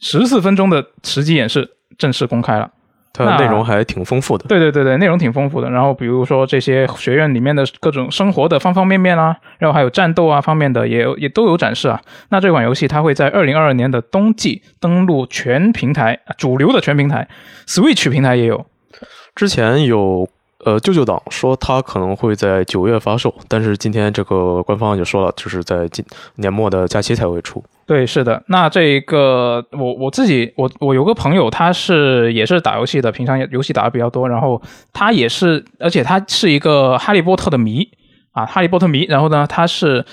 [0.00, 1.76] 十四分钟的实际演示。
[1.96, 2.70] 正式公开了，
[3.12, 4.46] 它内容还挺丰富的。
[4.46, 5.70] 对对对对，内容挺丰富的。
[5.70, 12.00] 然后比如说这些学院里面的各种生活的方方面面啊，然后还有战斗啊方面的也也都有展示啊。
[12.28, 17.28] 那这款游戏它会在二零二二年的冬季登陆全平台，主流的全平台
[17.66, 18.66] ，Switch 平台也有。
[19.34, 20.28] 之前有。
[20.64, 27.62] 呃，舅舅党说他可能会在九月发售，但是今天这个官方也说了，就是在今年末的假期才会出。
[27.88, 28.44] 对，是的。
[28.48, 34.60] 那这个我我自己，我我有个朋友，他是也是打游戏的，平常游戏打的比较多，然后
[34.92, 37.88] 他也是，而且他是一个哈利波特的迷
[38.32, 39.06] 啊，哈利波特迷。
[39.06, 40.04] 然后呢，他是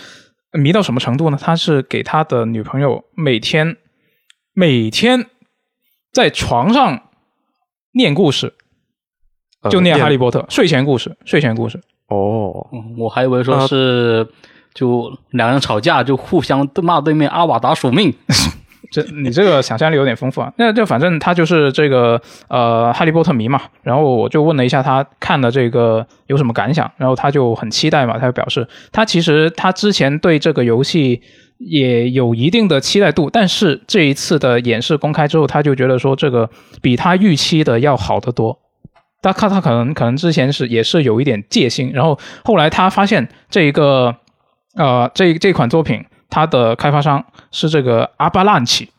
[0.54, 1.38] 迷到什么程度呢？
[1.40, 3.76] 他是给他的女朋友每天
[4.54, 5.26] 每天
[6.14, 7.10] 在床上
[7.92, 8.54] 念故事。
[9.68, 11.82] 就念《哈利波特》睡前故事，睡前故事。
[12.08, 12.68] 哦，
[13.00, 14.28] 我还以为说是
[14.76, 18.14] 就两人吵架就互相骂对面阿瓦达索命。
[18.92, 20.54] 这你这个想象力有点丰富啊。
[20.58, 31.20] 那就反正他就是这个呃哈利波特迷嘛，然后我就问了一下他看了这个有什么感想，然后他就很期待嘛，他就表示他其实他之前对这个游戏
[31.58, 36.48] 也有一定的期待度，但是这一次的演示公开之后，他就觉得说这个
[36.82, 38.60] 比他预期的要好得多。
[39.22, 44.16] 他看他可能可能之前是也是有一点戒心，然后后来他发现这一个
[44.76, 48.92] 呃这这款作品它的开发商是这个阿巴兰奇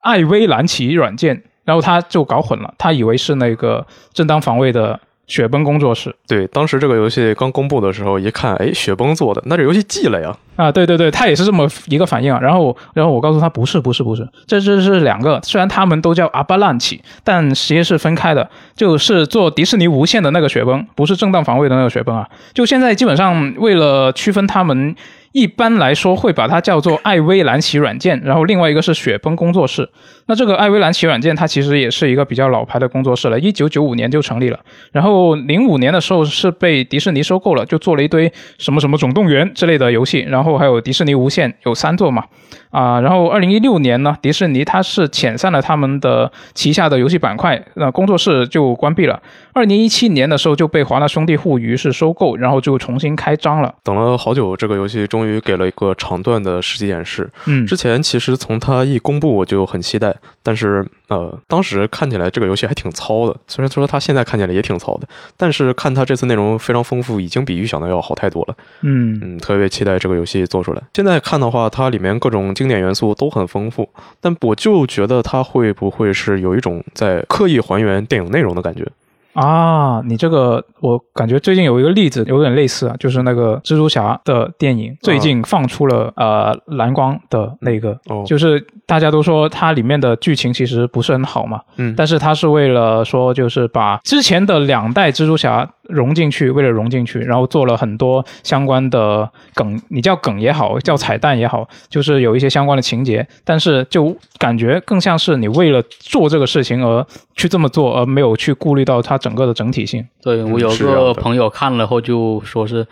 [0.00, 4.98] 艾薇兰奇软件，然后他就搞混了，他以为是那个正当防卫的。
[5.32, 10.36] 雪崩工作室，对，当时这个游戏刚公布的时候，一看，哎，雪崩做的，那这游戏寄了呀！
[10.56, 12.38] 啊，对对对，他也是这么一个反应啊。
[12.38, 18.46] 然后，然后我告诉他，不是，不是，不是，这这是两个，虽然他们都叫阿巴烂奇，但实际是分开的。
[18.76, 22.28] 就是做迪士尼无限的那个雪崩，不是正当防卫的那个雪崩啊。
[22.52, 24.94] 就现在基本上为了区分他们。
[25.32, 29.88] 一般来说会把它叫做艾薇兰奇软件，然后另外一个是雪崩工作室。
[30.26, 34.60] 那这个艾薇兰奇软件它其实也是一个比较老牌的工作室了，一九九五年就成立了，
[34.92, 42.24] 然后零五年的时候是被迪士尼收购了，就做了一堆什么什么总动员之类的游戏，然后还有迪士尼无限有三座嘛。
[42.72, 49.22] 啊，然后二零一六年呢，迪士尼它是遣散了他们的旗下的游戏板块，那工作室就关闭了。
[49.52, 53.74] 二零一七年的时候就被华纳兄弟互娱是收购，然后就重新开张了。
[53.84, 57.30] 等了好久，这个游戏终于给了一个长段的实际演示。
[57.46, 63.36] 嗯，之前其实从它一公布我就很期待，但是呃，当时看起来这个游戏还挺糙的。
[63.46, 68.54] 虽然说它现在看起来也挺糙的，但是看它这次内容非常丰富，已经比预想的要好太多了。
[68.82, 70.82] 嗯嗯，特别期待这个游戏做出来。
[70.94, 72.42] 现在看的话，它里面各种。
[72.54, 73.88] 经典元素都很丰富，
[74.20, 78.86] 但我就觉得它会不会是有一种在刻意还原电影内容的感觉？
[79.34, 109.18] 啊，你这个我感觉最近有一个例子有点类似啊，就是那个蜘蛛侠的电影最近放出了呃蓝光的那个，就是大家都说它里面的剧情其实不是很好嘛，嗯，但是它是为了说就是把之前的两代蜘蛛侠融进去，为了融进去，然后做了很多相关的梗，你叫梗也好，叫彩蛋也好，就是有一些相关的情节，但是就感觉更像是你为了做这个事情而去这么做，而没有去顾虑到它。
[109.22, 112.84] 整个的整体性，对我有个朋友看了后就说是，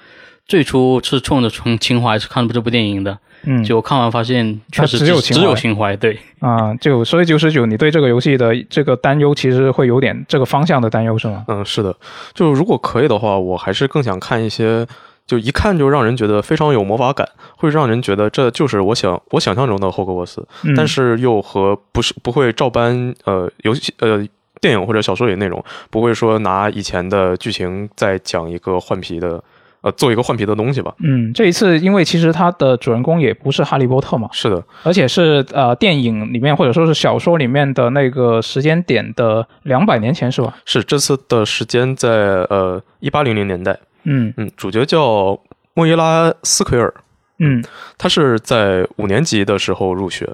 [0.47, 6.19] 最初是冲着从情怀是看这部电影的，嗯，就看完发现确实只有只有情怀，对。
[6.41, 11.45] 啊，就所以九十九，你对这个游戏的这个担忧其实会有点这个方向的担忧是吗？
[11.49, 11.95] 嗯，是的，
[12.35, 14.87] 就如果可以的话，我还是更想看一些，
[15.27, 24.27] 就一看就让人觉得非常有魔法感，会让人觉得这就是我想我想象中的霍格沃斯，但是又和不是不会照搬呃游戏呃。
[24.61, 29.43] 电影或者小说里内容不会说拿以前的剧情再讲一个换皮的，
[29.83, 30.95] 呃，做一个换皮的东西吧？
[31.03, 40.55] 嗯，这一次因为其实它的主人公也不是哈利波特嘛，是的，而且是呃电影里面或者说是小说里面的那个时间点的两百年前是吧？
[40.67, 42.09] 是这次的时间在
[42.51, 43.79] 呃一八零零年代。
[44.03, 45.39] 嗯嗯，主角叫
[45.73, 46.93] 莫伊拉斯奎尔。
[47.39, 47.65] 嗯，
[47.97, 50.29] 他是在五年级的时候入学。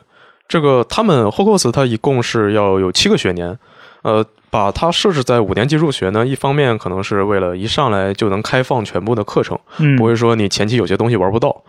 [0.49, 3.57] 这个他们霍格沃茨他一共是要有七个学年。
[4.03, 11.65] 呃，把它设置在五年级入学呢，一方面可能是为了一上来就能开放全部的课程，嗯，不会说你前期有些东西玩不到。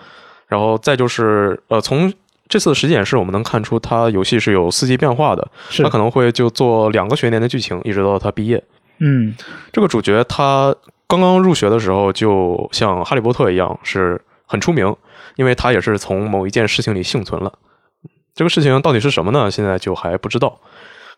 [0.48, 2.14] 然后再就是，呃，从
[2.48, 5.46] 这次的实际演示我们能看出，它游戏是有四季变化的，
[5.84, 8.64] 它可能会就做两个学年的剧情，一直到他毕业。
[9.00, 9.36] 嗯，
[9.74, 10.74] 这个主角他
[11.06, 14.96] 刚刚入学的时候，就像哈利波特一样，是很出名，
[15.36, 17.52] 因为他也是从某一件事情里幸存了。
[18.34, 19.52] 这个事情到底是什么呢？
[19.52, 20.58] 现在就还不知道。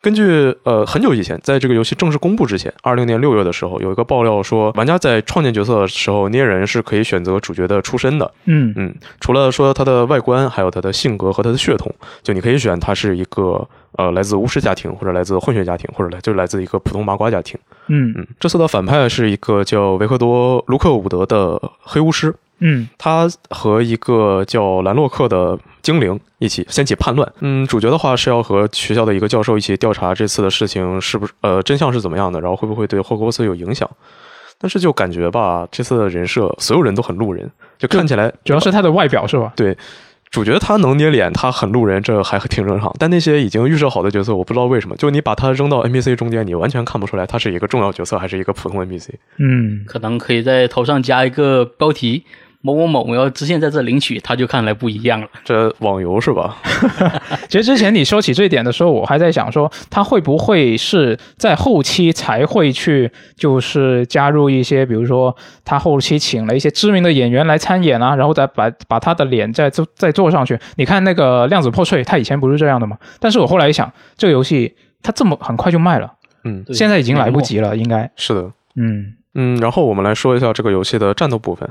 [0.01, 8.31] 根据呃很久以前，在这个游戏正式公布之前，二零年六月的时候，有一个爆料说，玩家在创建角色的时候，捏人是可以选择主角的出身的。
[8.45, 17.59] 嗯嗯，除了说他的外观，还有他的性格和他的血统，就你可以选他是一个呃来自巫师家庭，或者来自混血家庭，或者来就来自一个普通麻瓜家庭。
[17.87, 22.33] 嗯嗯，这次的反派是一个叫维克多·卢克伍德的黑巫师。
[22.61, 25.57] 嗯，他和一个叫兰洛克的
[25.89, 27.27] 精灵一起掀起叛乱。
[27.39, 33.89] 嗯，主角的话是要和学校的一个教授一起调查这次的事情是不是呃真相是怎么样的，然后会不会对霍格沃茨有影响。
[34.59, 37.49] 但是就感觉吧，这次的人设所有人都很路人，
[37.79, 39.51] 就看起来主要是他的外表是吧？
[39.55, 39.75] 对，
[40.29, 42.93] 主角他能捏脸，他很路人，这还挺正常。
[42.99, 49.11] 但那些已经预设好的角色，我不知道为什么，就你把他扔到 NPC 中间，你完全看不出来他是一个重要角色还是一个普通 NPC。
[49.37, 52.25] 嗯，可能可以在头上加一个标题。
[52.61, 55.27] 某某某我要直线在这领取，他就看来不一样了。
[55.45, 56.57] 这网游是吧？
[57.47, 70.59] 其实之前你说起这一点的时候，我还在想说，他会不会是在后期才会去，就是加入一些，比如说他后期请了一些知名的演员来参演啊，然后再把把他的脸再做再做上去。
[70.75, 72.97] 你看那个量子破碎，他以前不是这样的吗？
[73.21, 76.11] 但是我后来一想，这个游戏它这么很快就卖了，
[76.43, 79.57] 嗯，现在已经来不及了，应该是的，嗯嗯。
[79.57, 81.69] 然后我们来说一下这个游戏的战斗部分。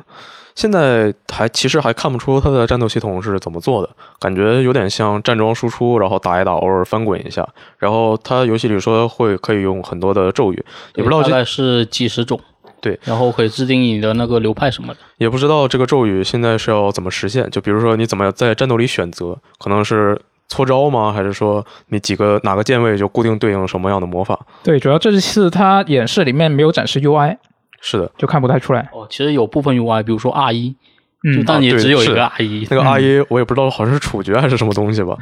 [0.55, 7.49] 现在还其实还看不出它的战斗系统是怎么做的，感觉有点像站桩输出，然后打一打，偶尔翻滚一下。
[7.79, 10.65] 然后它游戏里说会可以用很多的咒语，
[10.97, 12.41] 也不知道大概是几十种。
[12.81, 17.49] 对，然后可以制定你的那个流派什么的，也不知道这个咒语现在是要怎么实现。
[17.51, 21.13] 就比如说你怎么在战斗里选择，可能是搓招吗？
[21.13, 24.39] 还是说你几个哪个键位就固定对应什么样的魔法？
[24.65, 27.37] 对，主要这次它演示里面没有展示 UI。
[27.81, 29.07] 是的，就看不太出来哦。
[29.11, 30.75] 其实有部分 UI，比如说 R 一，
[31.25, 32.67] 嗯，但也只有一个 R 一。
[32.71, 35.17] 那个 R 一我也不知道，好像是处决还是什么东西吧。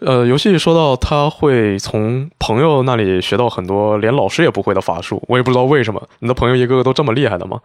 [0.00, 6.08] 呃，游戏说到他会从朋友那里学到很多连老师也不会的法术，我也不知道为什么。
[6.20, 7.60] 你的朋友一个个都这么厉害的吗？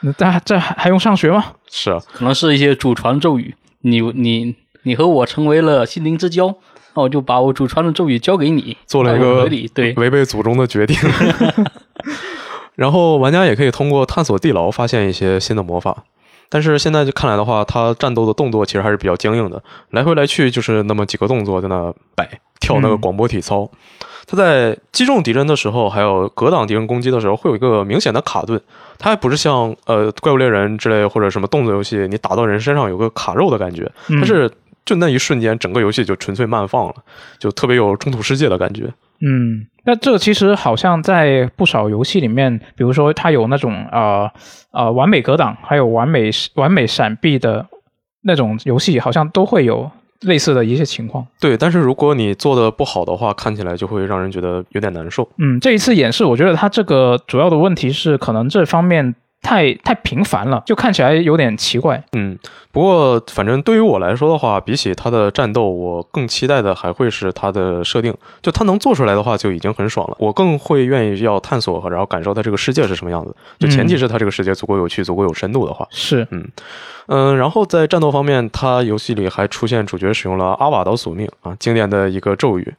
[0.00, 1.44] 那这这还还用上学吗？
[1.70, 3.54] 是啊，可能是一些祖传咒语。
[3.80, 6.54] 你你你和我成为了心灵之交，
[6.94, 10.96] 那我就把我祖传的咒语交给你，做了一个对违背祖宗的决定。
[12.76, 16.04] 然后玩家也可以通过探索地牢发现一些新的魔法，
[16.48, 19.60] 但是现在就看来的话，他战斗的动作其实还是比较僵硬的，
[19.90, 22.28] 来回来去就是那么几个动作在那摆
[22.60, 23.68] 跳那个广播体操。
[24.28, 28.60] 他在击中敌人的时候，还有格挡敌人攻击的时候，会有一个明显的卡顿。
[28.98, 34.50] 它还不是像呃怪物猎人之类或者什么动作游戏，你打到人身上有个卡肉的感觉，它是
[34.86, 36.94] 就那一瞬间整个游戏就纯粹慢放了，
[37.38, 38.84] 就特别有中土世界的感觉。
[39.20, 44.30] 嗯，那这其实好像在不少游戏里面，比如说它有那种啊
[44.70, 47.66] 啊完美格挡，还有完美完美闪避的
[48.22, 51.26] 那种游戏，好像都会有类似的一些情况。
[51.40, 55.28] 对，但是如果你做的不好的话，看起来就会让人觉得有点难受。
[55.38, 59.16] 嗯，这一次演示，我觉得它这个主要的问题是可能这方面。
[59.42, 62.02] 太太频繁了，就看起来有点奇怪。
[62.14, 62.36] 嗯，
[62.72, 68.12] 不过反正对于我来说的话，比起他的战斗，我更期待的还会是他的设定。
[68.42, 70.16] 就他能做出来的话，就已经很爽了。
[70.18, 73.34] 我更会愿意要探索和然后感受他这个世界是什么样子。
[73.58, 75.86] 就前提是他这个世界足够有趣、足够有深度的话。
[75.90, 76.48] 是，嗯
[77.06, 77.36] 嗯。
[77.36, 82.74] 然后在战斗方面，他游戏里还出现主角使用了阿瓦岛索命啊，经典的一个咒语。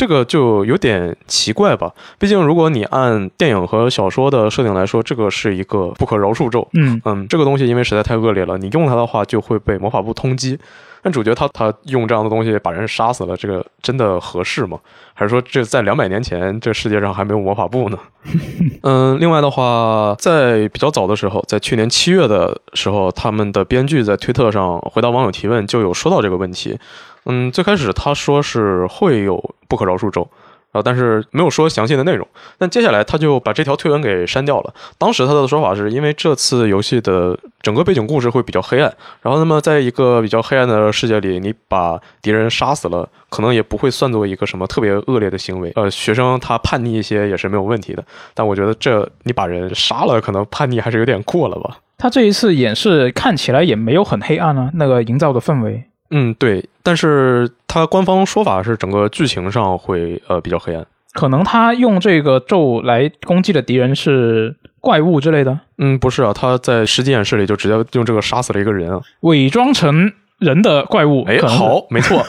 [0.00, 1.92] 这个就有点奇怪吧？
[2.18, 6.66] 毕竟，如果你按电影和小说的设定来说，这个是一个不可饶恕咒。
[6.72, 10.58] 嗯嗯，这个东西因为实在太恶劣了，你用它的话就会被魔法部通缉。
[11.02, 14.78] 但主角他他用这样的东西把人杀死了，这个真的合适吗？
[15.12, 17.98] 还是说这在两百年前这世界上还没有魔法部呢？
[18.82, 26.78] 嗯，另外的话，在比较早的时候，在去年七月的时候，他们的编剧在推特上回答网友提问，就有说到这个问题。
[27.26, 30.28] 嗯，最开始他说是会有不可饶恕咒，
[30.72, 32.26] 啊，但是没有说详细的内容。
[32.58, 34.72] 但接下来他就把这条推文给删掉了。
[34.98, 45.70] 当时他的说法是因为这次游戏的整个背景故事会比较黑暗，然后那么在一个比较黑暗的世界里，你把敌人杀死了，可能也不会算作一个什么特别恶劣的行为。
[45.76, 48.02] 呃，学生他叛逆一些也是没有问题的。
[48.32, 51.78] 但我觉得这你把人杀了，可能叛逆还是有点过了吧。
[51.98, 55.84] 他这一次演示看起来也没有很黑暗啊，那个营造的氛围。
[56.12, 65.60] 嗯，对，但是他官方说法是整个剧情上会呃比较黑暗，可能他用这个咒来攻击的敌人是怪物之类的。
[65.78, 71.22] 嗯，不是啊，他在实际演示里就直接用这个杀死了一个人啊，伪装成人的怪物。
[71.28, 72.24] 哎，好，没错。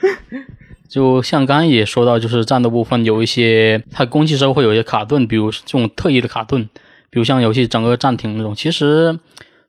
[0.86, 6.68] 就像刚刚也说到，就是战斗部分有一些，他攻击时候会有一些卡顿，比如这种特异的卡顿，
[7.08, 8.54] 比如像游戏整个暂停那种。
[8.54, 9.18] 其实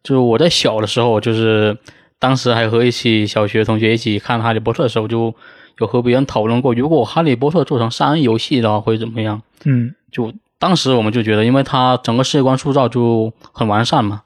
[0.04, 1.78] 就是我在小的时候，就是。
[2.22, 5.34] 当时还和一起小学同学一起看《哈利波特》的时候，就
[5.80, 9.42] 有和别人讨论过，如果《哈利波特》做成三 A 游戏的话会怎么样？
[9.66, 14.22] 嗯，就当时我们就觉得，因为它整个世界观塑造就很完善嘛，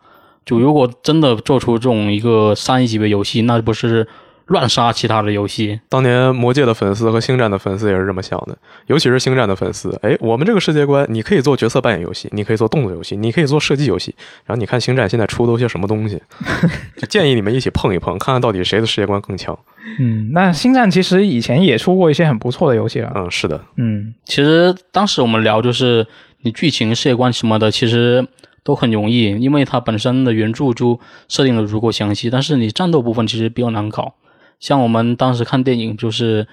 [0.46, 4.06] 就如果真的做出这种一个三 A 级别游戏，那不是？
[4.48, 8.56] 乱杀其他的游戏，当年魔界的粉丝和星战的粉丝也是这么想的，
[8.86, 9.98] 尤其是星战的粉丝。
[10.04, 14.14] 哎，我们这个世界观，你可以做角色扮演游戏，你可以做动作游戏，你可以做射击游戏。
[14.46, 16.22] 然后你看星战现在出都些什么东西，
[17.10, 19.58] 建议你们一起碰一碰，看看到底谁的世界观更强。
[20.00, 23.12] 嗯，那星战其实以前也出过一些很不错的游戏了。
[23.16, 23.60] 嗯，是的。
[23.78, 26.06] 嗯，其实当时我们聊就是
[26.42, 28.28] 你剧情、世界观什么的，其实
[28.64, 32.30] 都很容易，因为它本身的原著就设定的足够详细。
[32.30, 34.14] 但是你战斗部分其实比较难搞。
[34.60, 36.48] 像我们当时看电影，就是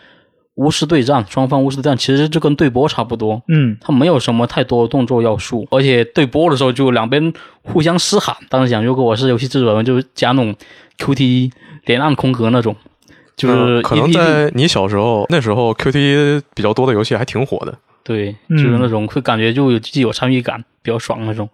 [0.57, 7.33] 巫师对战，双方巫师对战其实就跟对波差不多，嗯，它没有什么太多动作要素，而且对波的时候就两边
[7.63, 8.37] 互相嘶喊。
[8.49, 10.55] 当时想，如果我是游戏制作人，就是加那种
[10.99, 11.51] QTE
[11.87, 12.77] 连按空格那种，
[13.35, 17.75] 就是可能在你小时候那时候 QTE 比较多的游戏还挺火的，
[18.05, 21.49] 对，就是那种会感觉就有既有参与感，比较爽那种。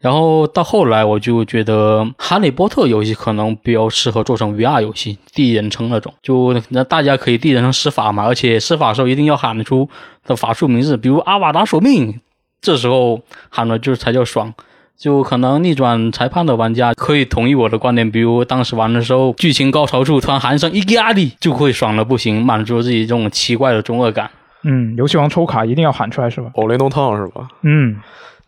[0.00, 9.88] 然后到后来，我就觉得《哈利波特》游戏可能比较适合做成 VR 游戏，第一人称那种，就那大家可以第一人称施法嘛，而且施法的时候一定要喊出
[10.26, 12.18] 的法术名字，比如阿瓦达索命，
[12.62, 13.20] 这时候
[13.50, 14.52] 喊了就是才叫爽。
[14.96, 24.30] 就可能逆转裁判的玩家可以同意我的观点，比如当时玩的时候，剧情高潮处突然喊一声伊加利，就会爽的不行，满足自己这种奇怪的中二感。
[24.62, 26.50] 嗯，游戏王抽卡一定要喊出来是吧？
[26.54, 27.48] 哦，雷东烫是吧？
[27.62, 27.96] 嗯。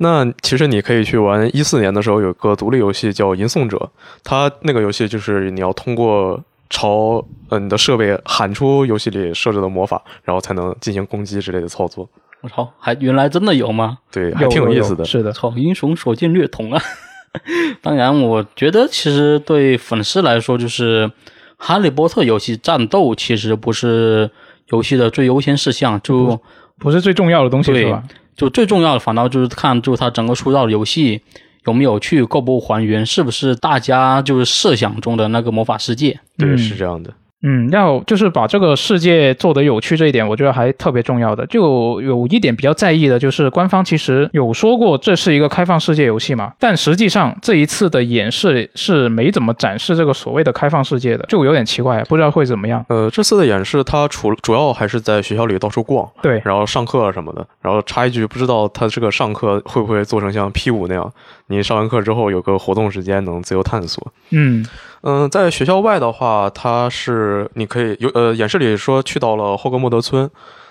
[0.03, 3.77] 那其实你可以去玩一四年的时候有个独立游戏叫《吟诵者》，
[4.25, 12.09] 它那个游戏就是你要通过朝呃你的设备喊出游戏里设置的魔法，然后才能进行攻击之类的操作。
[12.41, 13.99] 我操，还原来真的有吗？
[14.11, 15.05] 对，还挺有意思的。
[15.05, 16.83] 是的，操，英雄所见略同啊！
[17.81, 21.07] 当然，我觉得其实对粉丝来说，就是
[21.57, 24.29] 《哈利波特》游戏战斗其实不是
[24.71, 26.41] 游戏的最优先事项，就
[26.79, 28.03] 不是最重要的东西，是吧？
[28.37, 31.21] 就最重要的，反倒就是看，就它整个出道的游戏
[31.67, 36.19] 有没有去够不还原，是不是大家就是设想中的那个魔法世界？
[36.37, 37.13] 对，是这样的。
[37.43, 41.45] 嗯，要就是把这个世界做得有趣这一点，我觉得还特别重要的。
[41.47, 52.85] 就有一点比较在意的，就是官方其实有说过这是一个开放世界游戏嘛，但实际上这一次的演示是没怎么展示这个所谓的开放世界的，就有点奇怪，不知道会怎么样。
[52.89, 57.47] 呃，这次的演示它除主要还是在学校里到处逛，对，然后上课什么的。
[57.61, 61.13] 然后插一句，不知道它这个上课会不会做成像 P 五那样，
[61.53, 64.13] 你上完课之后有个活动时间能自由探索。
[64.31, 64.65] 嗯。
[65.05, 70.31] 嗯，在学校外的话，它是你可以有呃，演示里说去到了霍格莫德村，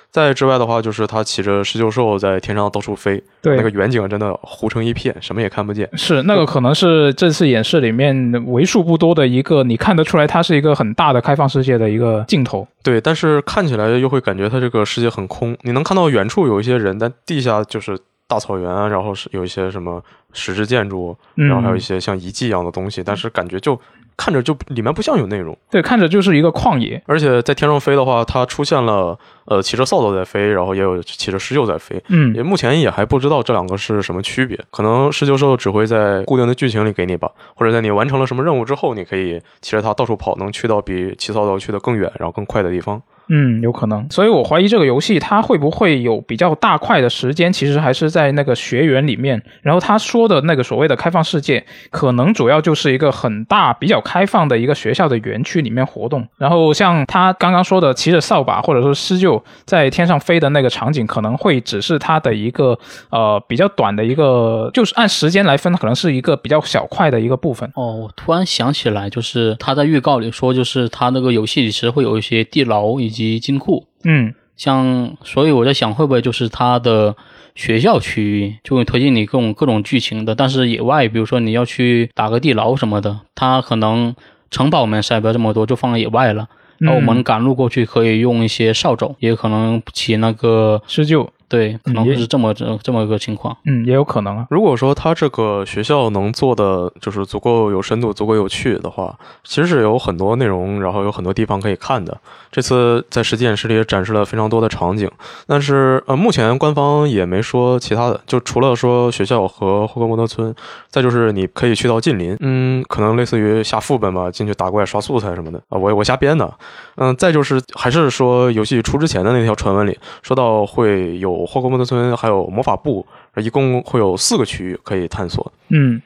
[0.09, 5.89] 在之外的话，就是他骑着狮鹫兽在天上到处飞，对，那个远景真的糊成一片，什么也看不见。
[5.97, 12.65] 是那个可能是这次演示里面为数不多的一个，你看得出来它是一个很大的开放世界的一个镜头。
[12.81, 17.99] 对，但是看起来又会感觉它这个世界很空，你能看到远处有一些人，但地下就是
[18.31, 20.01] 大草原啊，然后是有一些什么
[20.31, 23.77] 石质建筑，然后还有一些像遗迹一样的东西，但是感觉就。
[24.17, 27.01] 看着就里面不像有内容，对，看着就是一个旷野。
[27.07, 31.99] 而且在天上飞的话，它出现了，呃，骑着扫帚在飞，然后也有骑着狮鹫在飞。
[32.09, 43.01] 嗯，也目前也还不知道这两个是什么区别，可能狮鹫兽只会在固定的剧情里给你吧，或者在你完成了什么任务之后，你可以骑着它到处跑，能去到比骑扫帚去的更远，然后更快的地方。
[43.27, 49.41] 嗯，有可能，所以我怀疑这个游戏它会不会有比较大块的时间，其实还是在那个学员里面。
[49.61, 56.27] 然后他说的那个所谓的开放世界，可能主要就是一个很大、比较开放的一个学校的园区里面活动。
[56.37, 62.77] 然后像他刚刚说的骑着扫把或者说狮鹫在天上飞的那个场景，可能会只是它的一个
[63.11, 67.71] 呃比较短的一个，就是按时间来分，可能是一个比较小块的一个部分。
[67.75, 73.21] 哦，我突然想起来，就是他在预告里说，就是他那个游戏里其实会有一些地牢及。
[73.21, 77.15] 及金库，嗯，像，所以我在想，会不会就是它的
[77.53, 84.15] 学校区域就会推荐你各种各种剧情的，但是野外，比如说你要去打个地牢什么的，它可能
[84.49, 86.47] 城堡里面塞不了这么多，就放在野外了。
[86.79, 91.29] 那我们赶路过去可以用一些扫帚，也可能骑那个施救。
[91.47, 93.55] 对，可能就是这么这这么一个情况。
[93.65, 94.47] 嗯，也有可能啊。
[94.49, 102.17] 如果说他这个学校能做的就是足够有深度、足够有趣的话，其实是有很多内容，然后有很多地方可以看的。
[102.51, 105.09] 这次在实际演示里也展示了非常多的场景，
[105.47, 110.53] 但是呃，目前官方也没说其他的，就除了说学校和霍格莫德村，
[110.89, 116.53] 再就是你可以去到近邻，嗯，可能类似于下副本吧，进去打怪刷素材什么的啊，我我瞎编的。
[116.95, 121.41] 嗯，再就是还是说游戏出之前的那条传闻里说到会有。
[121.51, 125.51] 霍格莫德村还有魔法部，一共会有四个区域可以探索。
[125.69, 125.99] 嗯，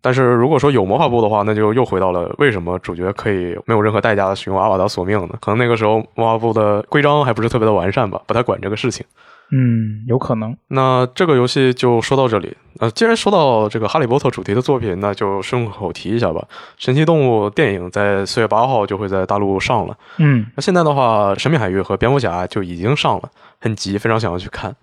[0.00, 5.34] 但是如果说有魔法部的话，那就又回到了为什么主角可以没有任何代价的使用阿瓦达索命呢？
[5.40, 9.04] 可能那个时候魔法部的规章还不是特别的完善吧，不太管这个事情。
[9.52, 10.56] 嗯，有可能。
[10.68, 12.56] 那这个游戏就说到这里。
[12.80, 16.44] 呃，既然说到这个哈利波特主题的作品，那就顺口提一下吧。
[16.76, 19.96] 神奇动物电影在四月八号就会在大陆上了。
[20.18, 23.30] 嗯，那现在的话，神秘海域和蝙蝠侠就已经上了，
[23.60, 24.74] 很急，非常想要去看。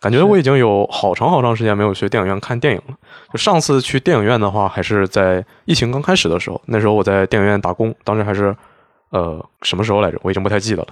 [0.00, 2.94] 感觉我已经有好长好长时间没有去电影院看电影了。
[3.32, 8.54] 就上次去电影院的话，还是在疫情刚开始的时候，那时候我在电影院打工，当时还是
[9.10, 10.18] 呃什么时候来着？
[10.22, 10.88] 我已经不太记得了。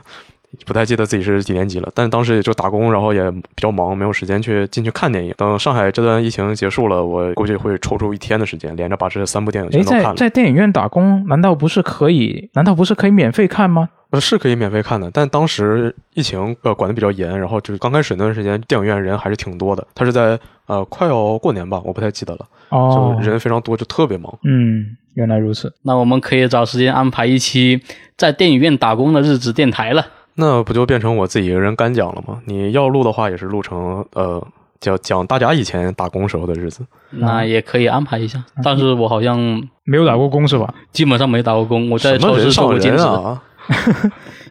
[0.66, 5.32] 不太记得自己是几年级了，但当时也就打工，然后也比较忙，没有时间去进去看电影。
[5.36, 10.14] 等上海这段疫情结束了，我估计会抽出一天的时间，连着把这三部电影全都看了。
[10.14, 12.50] 在 在电影院打工，难道不是可以？
[12.54, 13.88] 难道不是可以免费看吗？
[14.10, 19.86] 呃，是可以免费看的，但当时疫情呃管的比较严，然后就是刚开始那段时间，电影院人还是挺多的。
[19.94, 20.36] 他是在
[20.66, 24.36] 呃快要过年吧，我不太记得了，哦就，人非常多，就特别忙。
[24.42, 25.72] 嗯，原来如此。
[25.82, 27.80] 那我们可以找时间安排一期
[28.16, 30.04] 在电影院打工的日子电台了。
[30.34, 32.40] 那不就变成我自己一个人干讲了吗？
[32.46, 34.44] 你要录的话，也是录成呃
[34.80, 36.84] 讲讲大家以前打工时候的日子。
[37.10, 39.38] 那也可以安排一下，但是我好像
[39.84, 40.72] 没有打过工是吧？
[40.92, 43.02] 基本上没打过工，我在超市上过兼职。
[43.02, 43.42] 人啊？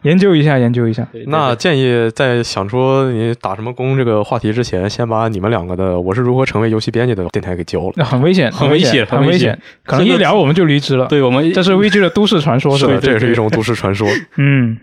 [0.02, 1.02] 研究一下，研究一下。
[1.12, 7.92] 对对对那建议在想说你打什么工这个话题之前，先把你们两个的《我是如何成为游戏编辑的》电台给交了。
[7.96, 11.06] 那很危险，很危险很危险可能一聊我们就离职了。
[11.06, 12.98] 对我们这是 VG 的都市传说，是吧？
[13.02, 14.08] 这也是一种都市传说。
[14.38, 14.78] 嗯，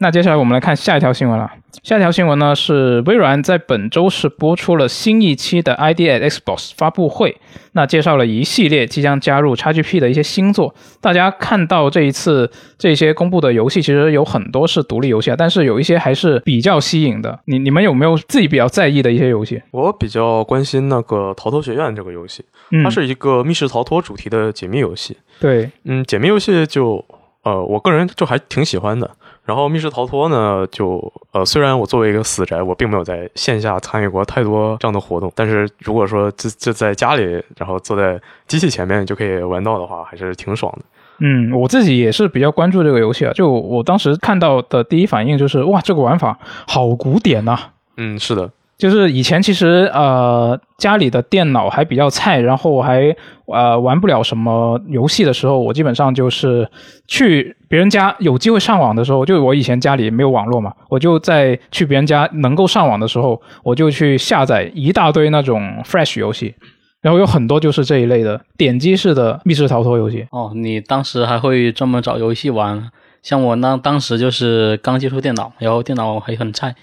[0.00, 1.50] 那接下来我们来看下一条新闻了。
[1.82, 7.36] 下一条新闻呢是微软在本周是播出了新一期的 ID at Xbox 发布会，
[7.72, 10.72] 那介绍了一系列即将加入 XGP 的一些新作。
[11.00, 17.40] 大家看到这一次这些公布的游戏，其实有很多是独立游戏啊，但是有一些还是比较吸引的。
[17.46, 19.60] 你你们有没有自己比较在意的一些游戏？
[19.72, 25.16] 我比较关心那个《逃脱学院》这个游戏，嗯，它是一个密室逃脱主题的解密游戏。
[25.40, 27.04] 对，嗯，解密游戏就
[27.42, 29.10] 呃，我个人就还挺喜欢的。
[29.48, 37.22] 然后密室逃脱呢，就呃，虽然我作为一个死宅，我并没有在线下参与过太多这样的活动，但是如果说这这在家里，
[37.56, 40.84] 然后坐在机器前面就可以玩到的话，还是挺爽的。
[41.20, 43.32] 嗯，我自己也是比较关注这个游戏啊。
[43.32, 47.58] 就我当时看到的第一反应就是，哇，这个玩法好古典呐、
[47.96, 53.14] 嗯，是的，就是以前其实呃家里的电脑还比较菜，然后我还
[53.46, 56.70] 呃玩不了什么游戏的时候，我基本上就是
[57.08, 66.54] 去别人家有机会上网的时候，就我以前家里没有网络嘛，我就在去别人家能够上网的时候，我就去下载一大堆那种 Flash 游戏，
[67.02, 70.24] 然后有很多就是这一类的点击式的密室逃脱游戏。
[70.30, 72.90] 哦，你当时还会专门找游戏玩？
[73.20, 76.76] 像我那当时就是刚接触电脑，然后电脑还很菜，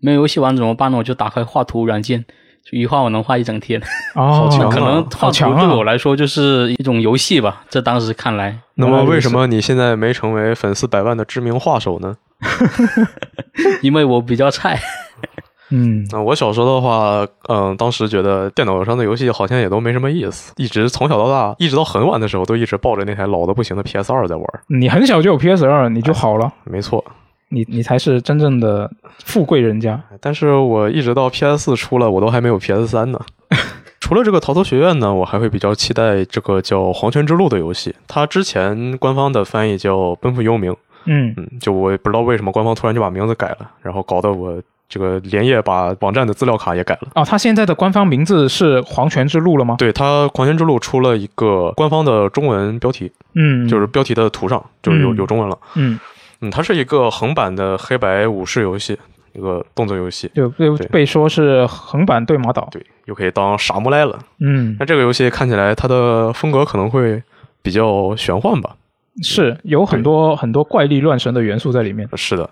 [0.00, 0.98] 没有游戏玩怎么办呢？
[0.98, 2.24] 我就打开画图软件，
[2.64, 3.80] 就一画我能画一整天。
[4.14, 8.58] 哦，强啊可能画图好强啊对我来说就是一种游戏吧，这当时看来。
[8.74, 12.16] 那么为什么你现在没成为粉丝百万的知名画手呢？
[13.82, 14.78] 因为我比较菜。
[15.72, 24.44] 嗯，那我小时候的话，嗯，当时觉得电脑上的游戏好像也都没什么意思，一直从小到大，一直到很晚的时候，都一直抱着那台老的不行的 PS 二在玩。
[24.66, 27.04] 你很小就有 PS 二，你就好了，没错，
[27.50, 28.90] 你你才是真正的
[29.24, 30.02] 富贵人家。
[30.20, 33.20] 但是我一直到 PS 四出了，我都还没有 PS 三呢。
[34.00, 37.94] 除了这个逃脱学院呢，我还会比较期待这个叫《黄泉之路》的游戏。
[38.08, 40.70] 它之前官方的翻译叫《奔赴幽冥》，
[41.04, 47.08] 嗯，嗯，就我也不知道为什么官方突然就把名字改了，然后搞得我这个连夜把网站的资料卡也改了。
[47.14, 49.76] 哦，它现在的官方名字是黄泉之路了吗？
[49.78, 55.56] 对它，《黄泉之路》出了一个官方的中文标题，嗯，就是标题的图上就是有嗯有中文了。
[55.76, 56.00] 嗯，嗯，
[56.48, 58.96] 它是一个横版的黑白武士游戏，
[59.32, 60.30] 一个动作游戏。
[60.32, 62.68] 就被被说是横版对马岛。
[62.70, 64.18] 对，又可以当傻木赖了。
[64.38, 67.20] 嗯那，这个游戏看起来它的风格可能会
[67.60, 68.76] 比较玄幻吧？
[69.22, 72.08] 是有很多很多怪力乱神的元素在里面。
[72.14, 72.48] 是的，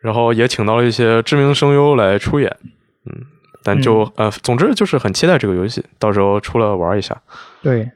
[0.00, 2.54] 然后也请到了一些知名声优来出演。
[3.06, 3.22] 嗯，
[3.62, 7.16] 但就、呃，总之就是很期待这个游戏，到时候出来玩一下。
[7.62, 7.86] 对，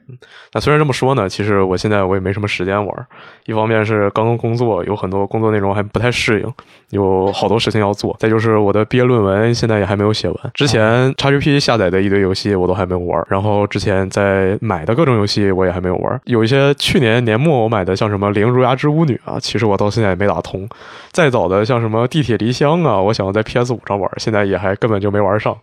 [0.53, 3.07] 那虽然这么说呢，其实我现在我也没什么时间玩。
[3.45, 6.53] 一方面是刚刚工作，有很多工作内容还不太适应，
[6.91, 8.15] 有好多事情要做。
[8.19, 10.51] 再就是我的毕业论文现在也还没有写完。
[10.53, 16.21] 之前 XGP 下载的一堆游戏我都还没有玩，然后之前在买的各种游戏我也还没有玩。
[16.25, 20.69] 有一些去年年末我买的，像什么《零如牙之巫女》啊，其实我到现在也没打通。
[21.11, 25.57] 再早的像什么《地铁离乡》啊，我想要在 PS 五上玩，现在也还根本就没玩上。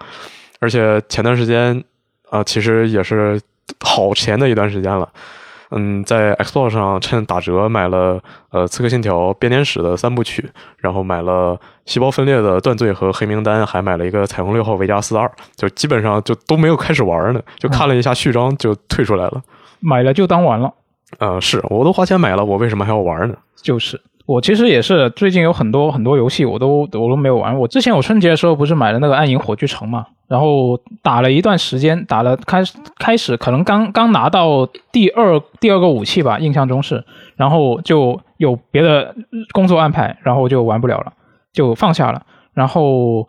[0.58, 1.84] 而且前段时间
[2.30, 3.38] 啊、其实也是
[3.80, 5.08] 好前的一段时间了。
[5.74, 10.46] 嗯，在 Xbox 上趁打折买了呃《刺客信条：编年史》的三部曲，
[10.76, 11.56] 然后买了
[11.86, 19.42] 《细胞分裂的断罪》和《黑名单》，还买了一个《彩虹六号维加斯二》，就基本上就都没有开始玩呢，就看了一下序章就退出来了。
[19.80, 20.70] 买了就当玩了。
[21.18, 23.34] 呃，是我都花钱买了，我为什么还要玩呢？
[23.56, 27.58] 就是我其实也是最近有很多很多游戏我都我都没有玩。
[27.58, 32.62] 我之前我春节的时候不是买了那个《暗影火炬城》嘛，然后打了一段时间，打了开
[32.98, 37.04] 开始可能刚刚拿到第二第二个武器吧，印象中是，
[37.36, 39.14] 然后就有别的
[39.52, 41.12] 工作安排，然后就玩不了了，
[41.52, 42.22] 就放下了。
[42.54, 43.28] 然后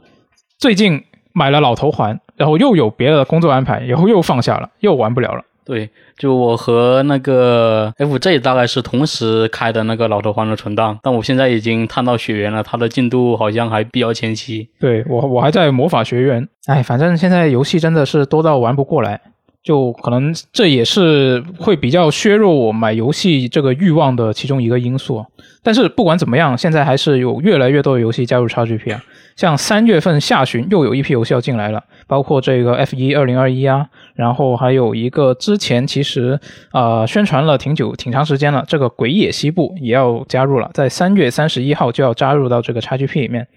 [0.60, 5.44] 最近买了老头环，然后又有别的工作安排，然后又放下了，又玩不了了。
[5.66, 14.70] 对，就我和那个 FJ 大概是同时开的那个老头环的存档，但我现在已经探到血缘了，他的进度好像还比较前期。
[14.80, 16.48] 对我，我还在魔法学院。
[16.66, 19.22] 哎，反正现在游戏真的是多到玩不过来。
[19.64, 25.26] 就可能这也是会比较削弱我买游戏这个欲望的其中一个因素。
[25.64, 29.04] 但是不管怎么样，现在还是有越来越多的游戏加入 XGP 啊。
[29.36, 36.40] 像三月份下旬又有一批游戏要进来了，包括这个 F 一二零二一啊，然后还有一个之前其实
[36.72, 43.48] 啊宣传了挺久、挺长时间了，这个《鬼野西部》也要加入了，在三月三十一号就要加入到这个 XGP 里面。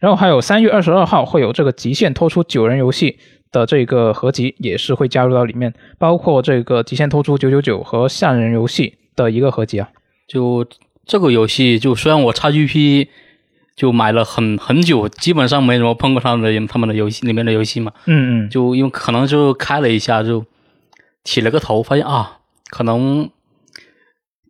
[0.00, 3.10] 然后还有三月二十二号会有这个《极限拖出九人游戏》
[3.52, 9.88] 的这个合集，也是会加入到里面，包括这个《极限拖出九九九》和《吓人游戏》的一个合集啊。
[10.26, 10.66] 就
[11.06, 13.08] 这个游戏，就虽然我 XGP。
[13.76, 17.92] 就买了很很久，基本上没怎么碰过他们的他们的游戏里面的游戏嘛。
[18.06, 18.48] 嗯嗯。
[18.48, 20.46] 就因为可能就开了一下，就
[21.24, 22.38] 起了个头，发现啊，
[22.70, 23.28] 可能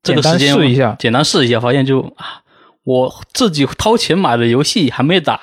[0.05, 2.43] 这个时间试一下，简单试一下，发现就啊，
[2.85, 5.41] 我自己掏钱买的游戏还没打，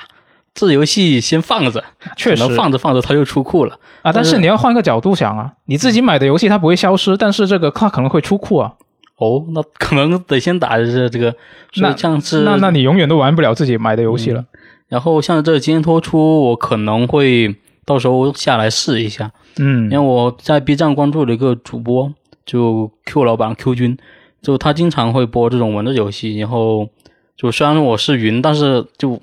[0.53, 1.83] 这游戏先放着，
[2.15, 4.13] 确实放着放着它就出库了啊。
[4.13, 8.75] 但是你要换个角度想啊，你自己买的游戏它不会消失，但是这个它可能会出库啊。
[9.17, 11.35] 哦，那可能得先打这这个，
[11.75, 14.43] 那像是那那你永远都玩不了自己买的游戏了。
[14.89, 17.55] 然后像这个今天拖出，我可能会
[17.85, 19.31] 到时候下来试一下。
[19.57, 22.11] 嗯，因为我在 B 站关注了一个主播，
[22.45, 23.97] 就 Q 老板 Q 君，
[24.41, 26.37] 就他经常会播这种文字游戏。
[26.39, 26.89] 然后
[27.37, 29.21] 就虽然我是云，但是就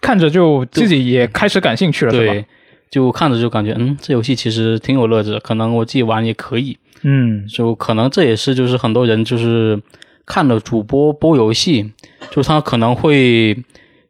[0.00, 2.44] 看着就自己也开始感兴趣了，对，
[2.90, 6.78] 就看着就感觉嗯，这游戏其实挺有乐子，可能我自己玩也可以。
[7.04, 9.80] 嗯，就可能这也是就是很多人就是
[10.26, 11.92] 看了主播播游戏，
[12.30, 13.56] 就他可能会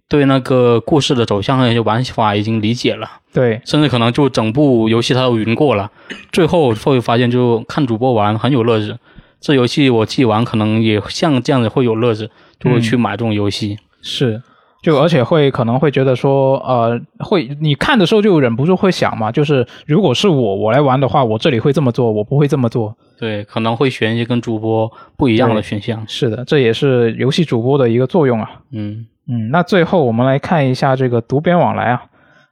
[0.08, 5.90] 对那个故事的走向和一些玩法已经理解了，对，甚至可能就整部游戏他都云过了，
[6.30, 8.96] 最后会发现就看主播玩很有乐子，
[9.40, 12.30] 这游戏我自己玩可能也像这样子会有乐子，
[12.60, 14.40] 就会去买这种游戏，是。
[14.84, 22.94] 就而且会可能会觉得说，呃，会你看的时候就忍不住会想嘛，就是如果是我我来玩的话，我这里会这么做，我不会这么做。
[23.18, 26.04] 对，可能会选一些跟主播不一样的选项。
[26.06, 28.60] 是的，这也是游戏主播的一个作用啊。
[28.72, 32.02] 嗯嗯，那最后我们来看一下这个读编往来啊，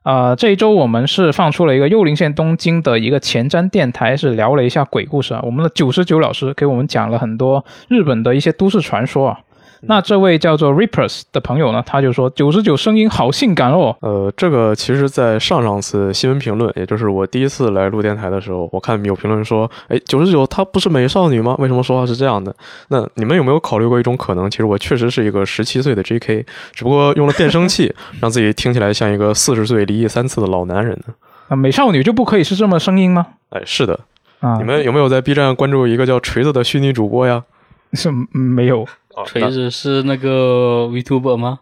[0.01, 5.41] 啊，这一周我们是放出了一个幽灵线东京的一个前瞻电台，是聊了一下鬼故事啊。
[5.43, 9.39] 我们的九十九老师给我们讲了很多日本的一些都市传说啊。
[9.87, 13.95] 那这位叫做 Rippers 的朋友呢，他就说九十九声音好性感哦。
[14.01, 21.55] 呃，这个其实，在上上次新闻评论，也就是我第一次来录电台的时候，我看有评论说，哎，九十九她不是美少女吗？
[21.59, 22.55] 为什么说话是这样的？
[22.89, 24.49] 那你们有没有考虑过一种可能？
[24.49, 31.13] 其实我确实是一个十七岁的 JK，只不过用了变声器， 让自己听起来像一个四十岁离异三次的老男人呢。
[31.49, 33.25] 啊，美少女就不可以是这么声音吗？
[33.49, 33.99] 哎，是的。
[34.39, 37.43] 啊，你们有没有在 B 站关注一个叫锤子的虚拟主播呀？
[37.97, 38.85] 是没有。
[39.25, 41.59] 锤子是那个 Vtuber 吗？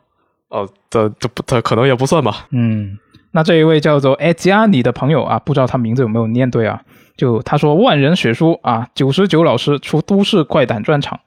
[0.50, 2.48] 哦，这这不，他可能也不算吧。
[2.52, 2.98] 嗯，
[3.32, 6.82] 那这一位叫做 a 加尼的朋友啊，不知道他名字有没有念对啊？
[7.18, 11.20] 就他说万人血书啊，九十九老师出都市怪胆专场。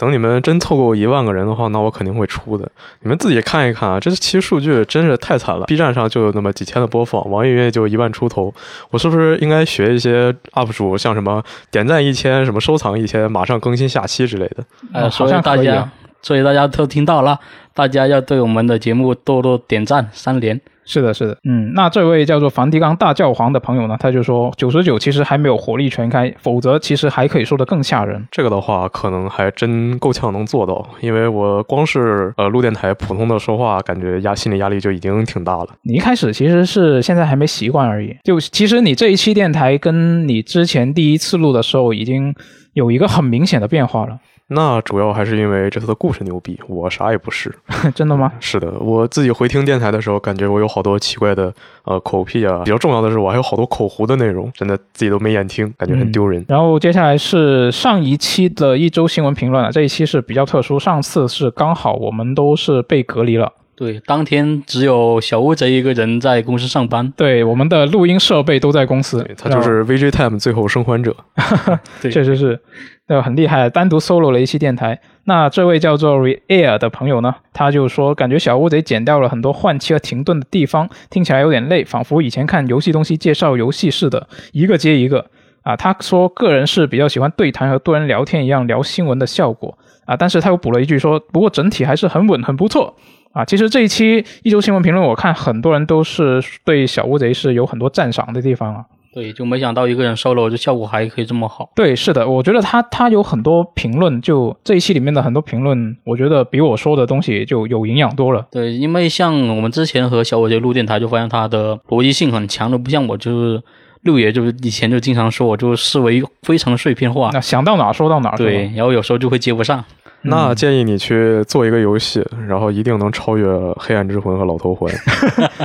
[0.00, 2.66] 等你们真凑够一万个人的话，那我肯定会出的。
[3.02, 5.66] 你们自己看一看啊，这期数据真是太惨了。
[5.66, 8.54] B 站上就有那么几千的播放，网易云也就一万出头。
[8.88, 14.64] 我是不是应该学一些 UP 主，像什么点赞一千，什么收藏一千，马上更新下期之类的？
[14.94, 15.86] 呃，所以大家，
[16.22, 17.38] 所以大家都听到了，
[17.74, 20.58] 大家要对我们的节目多多点赞三连。
[20.90, 28.26] 是的，是的，嗯，那这位叫做梵蒂冈大教皇的朋友呢，他就说九十九其实还没有火力全开，否则其实还可以说的更吓人。
[28.32, 35.68] 这个的话，可能还真够呛能做到，因为我光是呃录电台普通的说话，感觉压心理压力就已经挺大了。
[35.82, 42.34] 你一开始其实是现在还没习惯而已，就其实你这一期电台跟你之前第一次录的时候已经
[42.72, 44.18] 有一个很明显的变化了。
[44.52, 47.54] 那主要还是因为这次的故事牛逼，我啥也不是。
[47.94, 48.32] 真的吗？
[48.40, 52.62] 是的，我自己回听电台的时候，感觉我有好多奇怪的呃口癖啊。
[52.64, 56.44] 比较重要的是，我还有好多口胡的内容，真的自己都没眼听，感觉很丢人。
[56.48, 63.52] 然后接下来是上一期的一周新闻评论了，这一期是比较特殊，上次是刚好我们都是被隔离了。
[63.80, 67.10] 对，当天只有小乌贼一个人在公司上班。
[67.16, 69.26] 对，我们的录音设备都在公司。
[69.38, 71.16] 他就是 VG Time 最后生还者。
[72.02, 72.60] 确实是，
[73.06, 75.00] 呃，很厉害，单独 solo 了一期电台。
[75.24, 85.30] 那这位叫做 Reair 的朋友呢，他就说，感觉小乌贼剪掉了很多换气和停顿的地方，听起来有点累，仿佛以前看游戏东西介绍游戏似的，一个接一个。
[85.62, 89.78] 啊，他说个人是比较喜欢对谈和多人聊天一样聊新闻的效果。
[90.04, 92.94] 啊，但是他又补了一句说，不过整体还是很稳，很不错。
[93.32, 98.84] 啊，其实这一期一周新闻评论，我看很多人都是对小乌贼是有很多赞赏的地方啊。
[99.12, 101.68] 对，就没想到一个人 solo，这效果还可以这么好。
[101.74, 108.46] 对，是的，我觉得他他有很多评论，就这一期里面的很多评论，我觉得比我说的东西就有营养多了。
[108.52, 113.60] 对，因为像我们之前和小乌贼录电台，就发现他的逻辑性很强的，不像我就是
[114.02, 118.30] 六爷就是以前就经常说我就视为非常碎片化，那想到哪说到哪。
[118.36, 119.84] 对，然后有时候就会接不上。
[120.22, 123.46] 那建议你去做一个游戏，然后一定能超越
[123.78, 124.92] 《黑暗之魂》和《老头环》。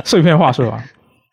[0.04, 0.82] 碎片化是吧？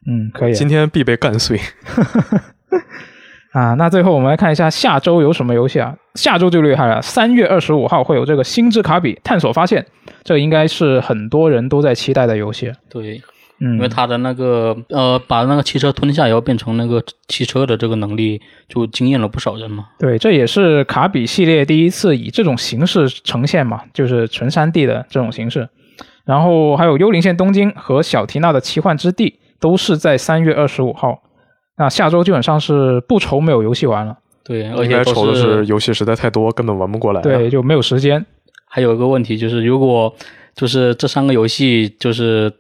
[0.06, 0.54] 嗯，可以。
[0.54, 1.60] 今天必被干碎。
[3.52, 5.96] 啊，那最后我们来看一下下周有什么游戏啊？
[6.16, 9.82] 下周就厉害了，三月二十五号会有这个《星之卡比：探索发现》，
[10.24, 12.72] 这应该是很多人都在期待的游戏。
[12.90, 13.22] 对。
[13.60, 19.86] 因为他的那个呃，把那个汽车吞下以后变成那个汽车的这个能力，就惊艳了不少人嘛。
[19.98, 25.70] 对，这也是卡比系列第一次以这种形式呈现嘛，就是纯三 D 的这种形式。
[26.26, 29.30] 然后还有《幽灵线：东京》和《小缇娜的奇幻之地》
[29.62, 31.22] 都是在三月二十五号。
[31.78, 34.18] 那下周基本上是不愁没有游戏玩了。
[34.44, 37.22] 对，而且愁的是游戏实在太多，根本玩不过来。
[37.22, 38.26] 对，就没有时间。
[38.68, 40.14] 还有一个问题就是，如果
[40.54, 42.52] 就是这三个游戏就是。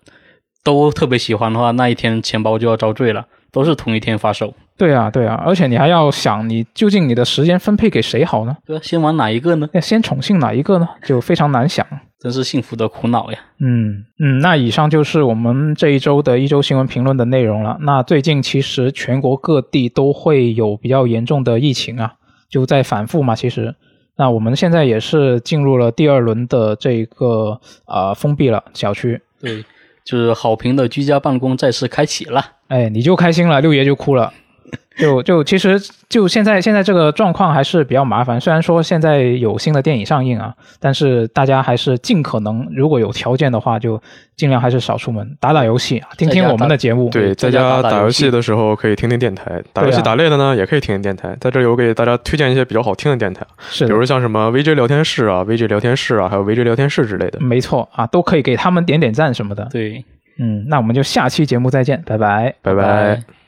[0.64, 3.26] 都特别喜欢的话，那一天钱包就要遭罪了。
[3.52, 4.52] 都是同一天发售。
[4.76, 8.58] 对啊，对啊，而且你还要想，你究竟你的时间分配给谁好呢？
[8.66, 9.70] 对，先玩哪一个呢？
[9.74, 10.90] 要先宠幸哪一个呢？
[11.04, 11.86] 就非常难想，
[12.20, 13.38] 真是幸福的苦恼呀。
[13.60, 17.78] 嗯嗯，那以上就是我们这一周的一周新闻评论的内容了。
[17.82, 22.16] 那最近其实全国各地都会有比较严重的疫情啊，
[22.50, 23.36] 就在反复嘛。
[23.36, 23.76] 其实，
[24.18, 29.22] 那我们现在也是进入了第二轮的这个呃封闭了小区。
[29.40, 29.64] 对。
[30.04, 34.34] 就是好评的居家办公再次开启了，哎，你就开心了，六爷就哭了。
[34.98, 38.40] 就就其实就现在现在这个状况还是比较麻烦。
[38.40, 44.00] 虽然说现在有新的电影上映啊，但是大家还是尽可能，如果有条件的话，就
[44.36, 47.10] 尽量还是少出门，打打游戏，听听我们的节目。
[47.10, 51.36] 对，在家打游戏的时候可以听听电台，打游戏打累了呢，也可以听听电台。
[51.42, 57.40] 在这里我给大家推荐一些比较好听的电台，是，比如像什么 VJ 聊天室啊、VJ 聊天室啊，还有 VJ 聊天室之类的。
[57.40, 59.68] 没错啊，都可以给他们点点赞什么的。
[59.72, 60.06] 对。
[60.40, 63.43] 嗯，那我们就下期节目再见，拜拜，拜拜。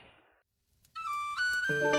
[1.68, 1.95] Thank you.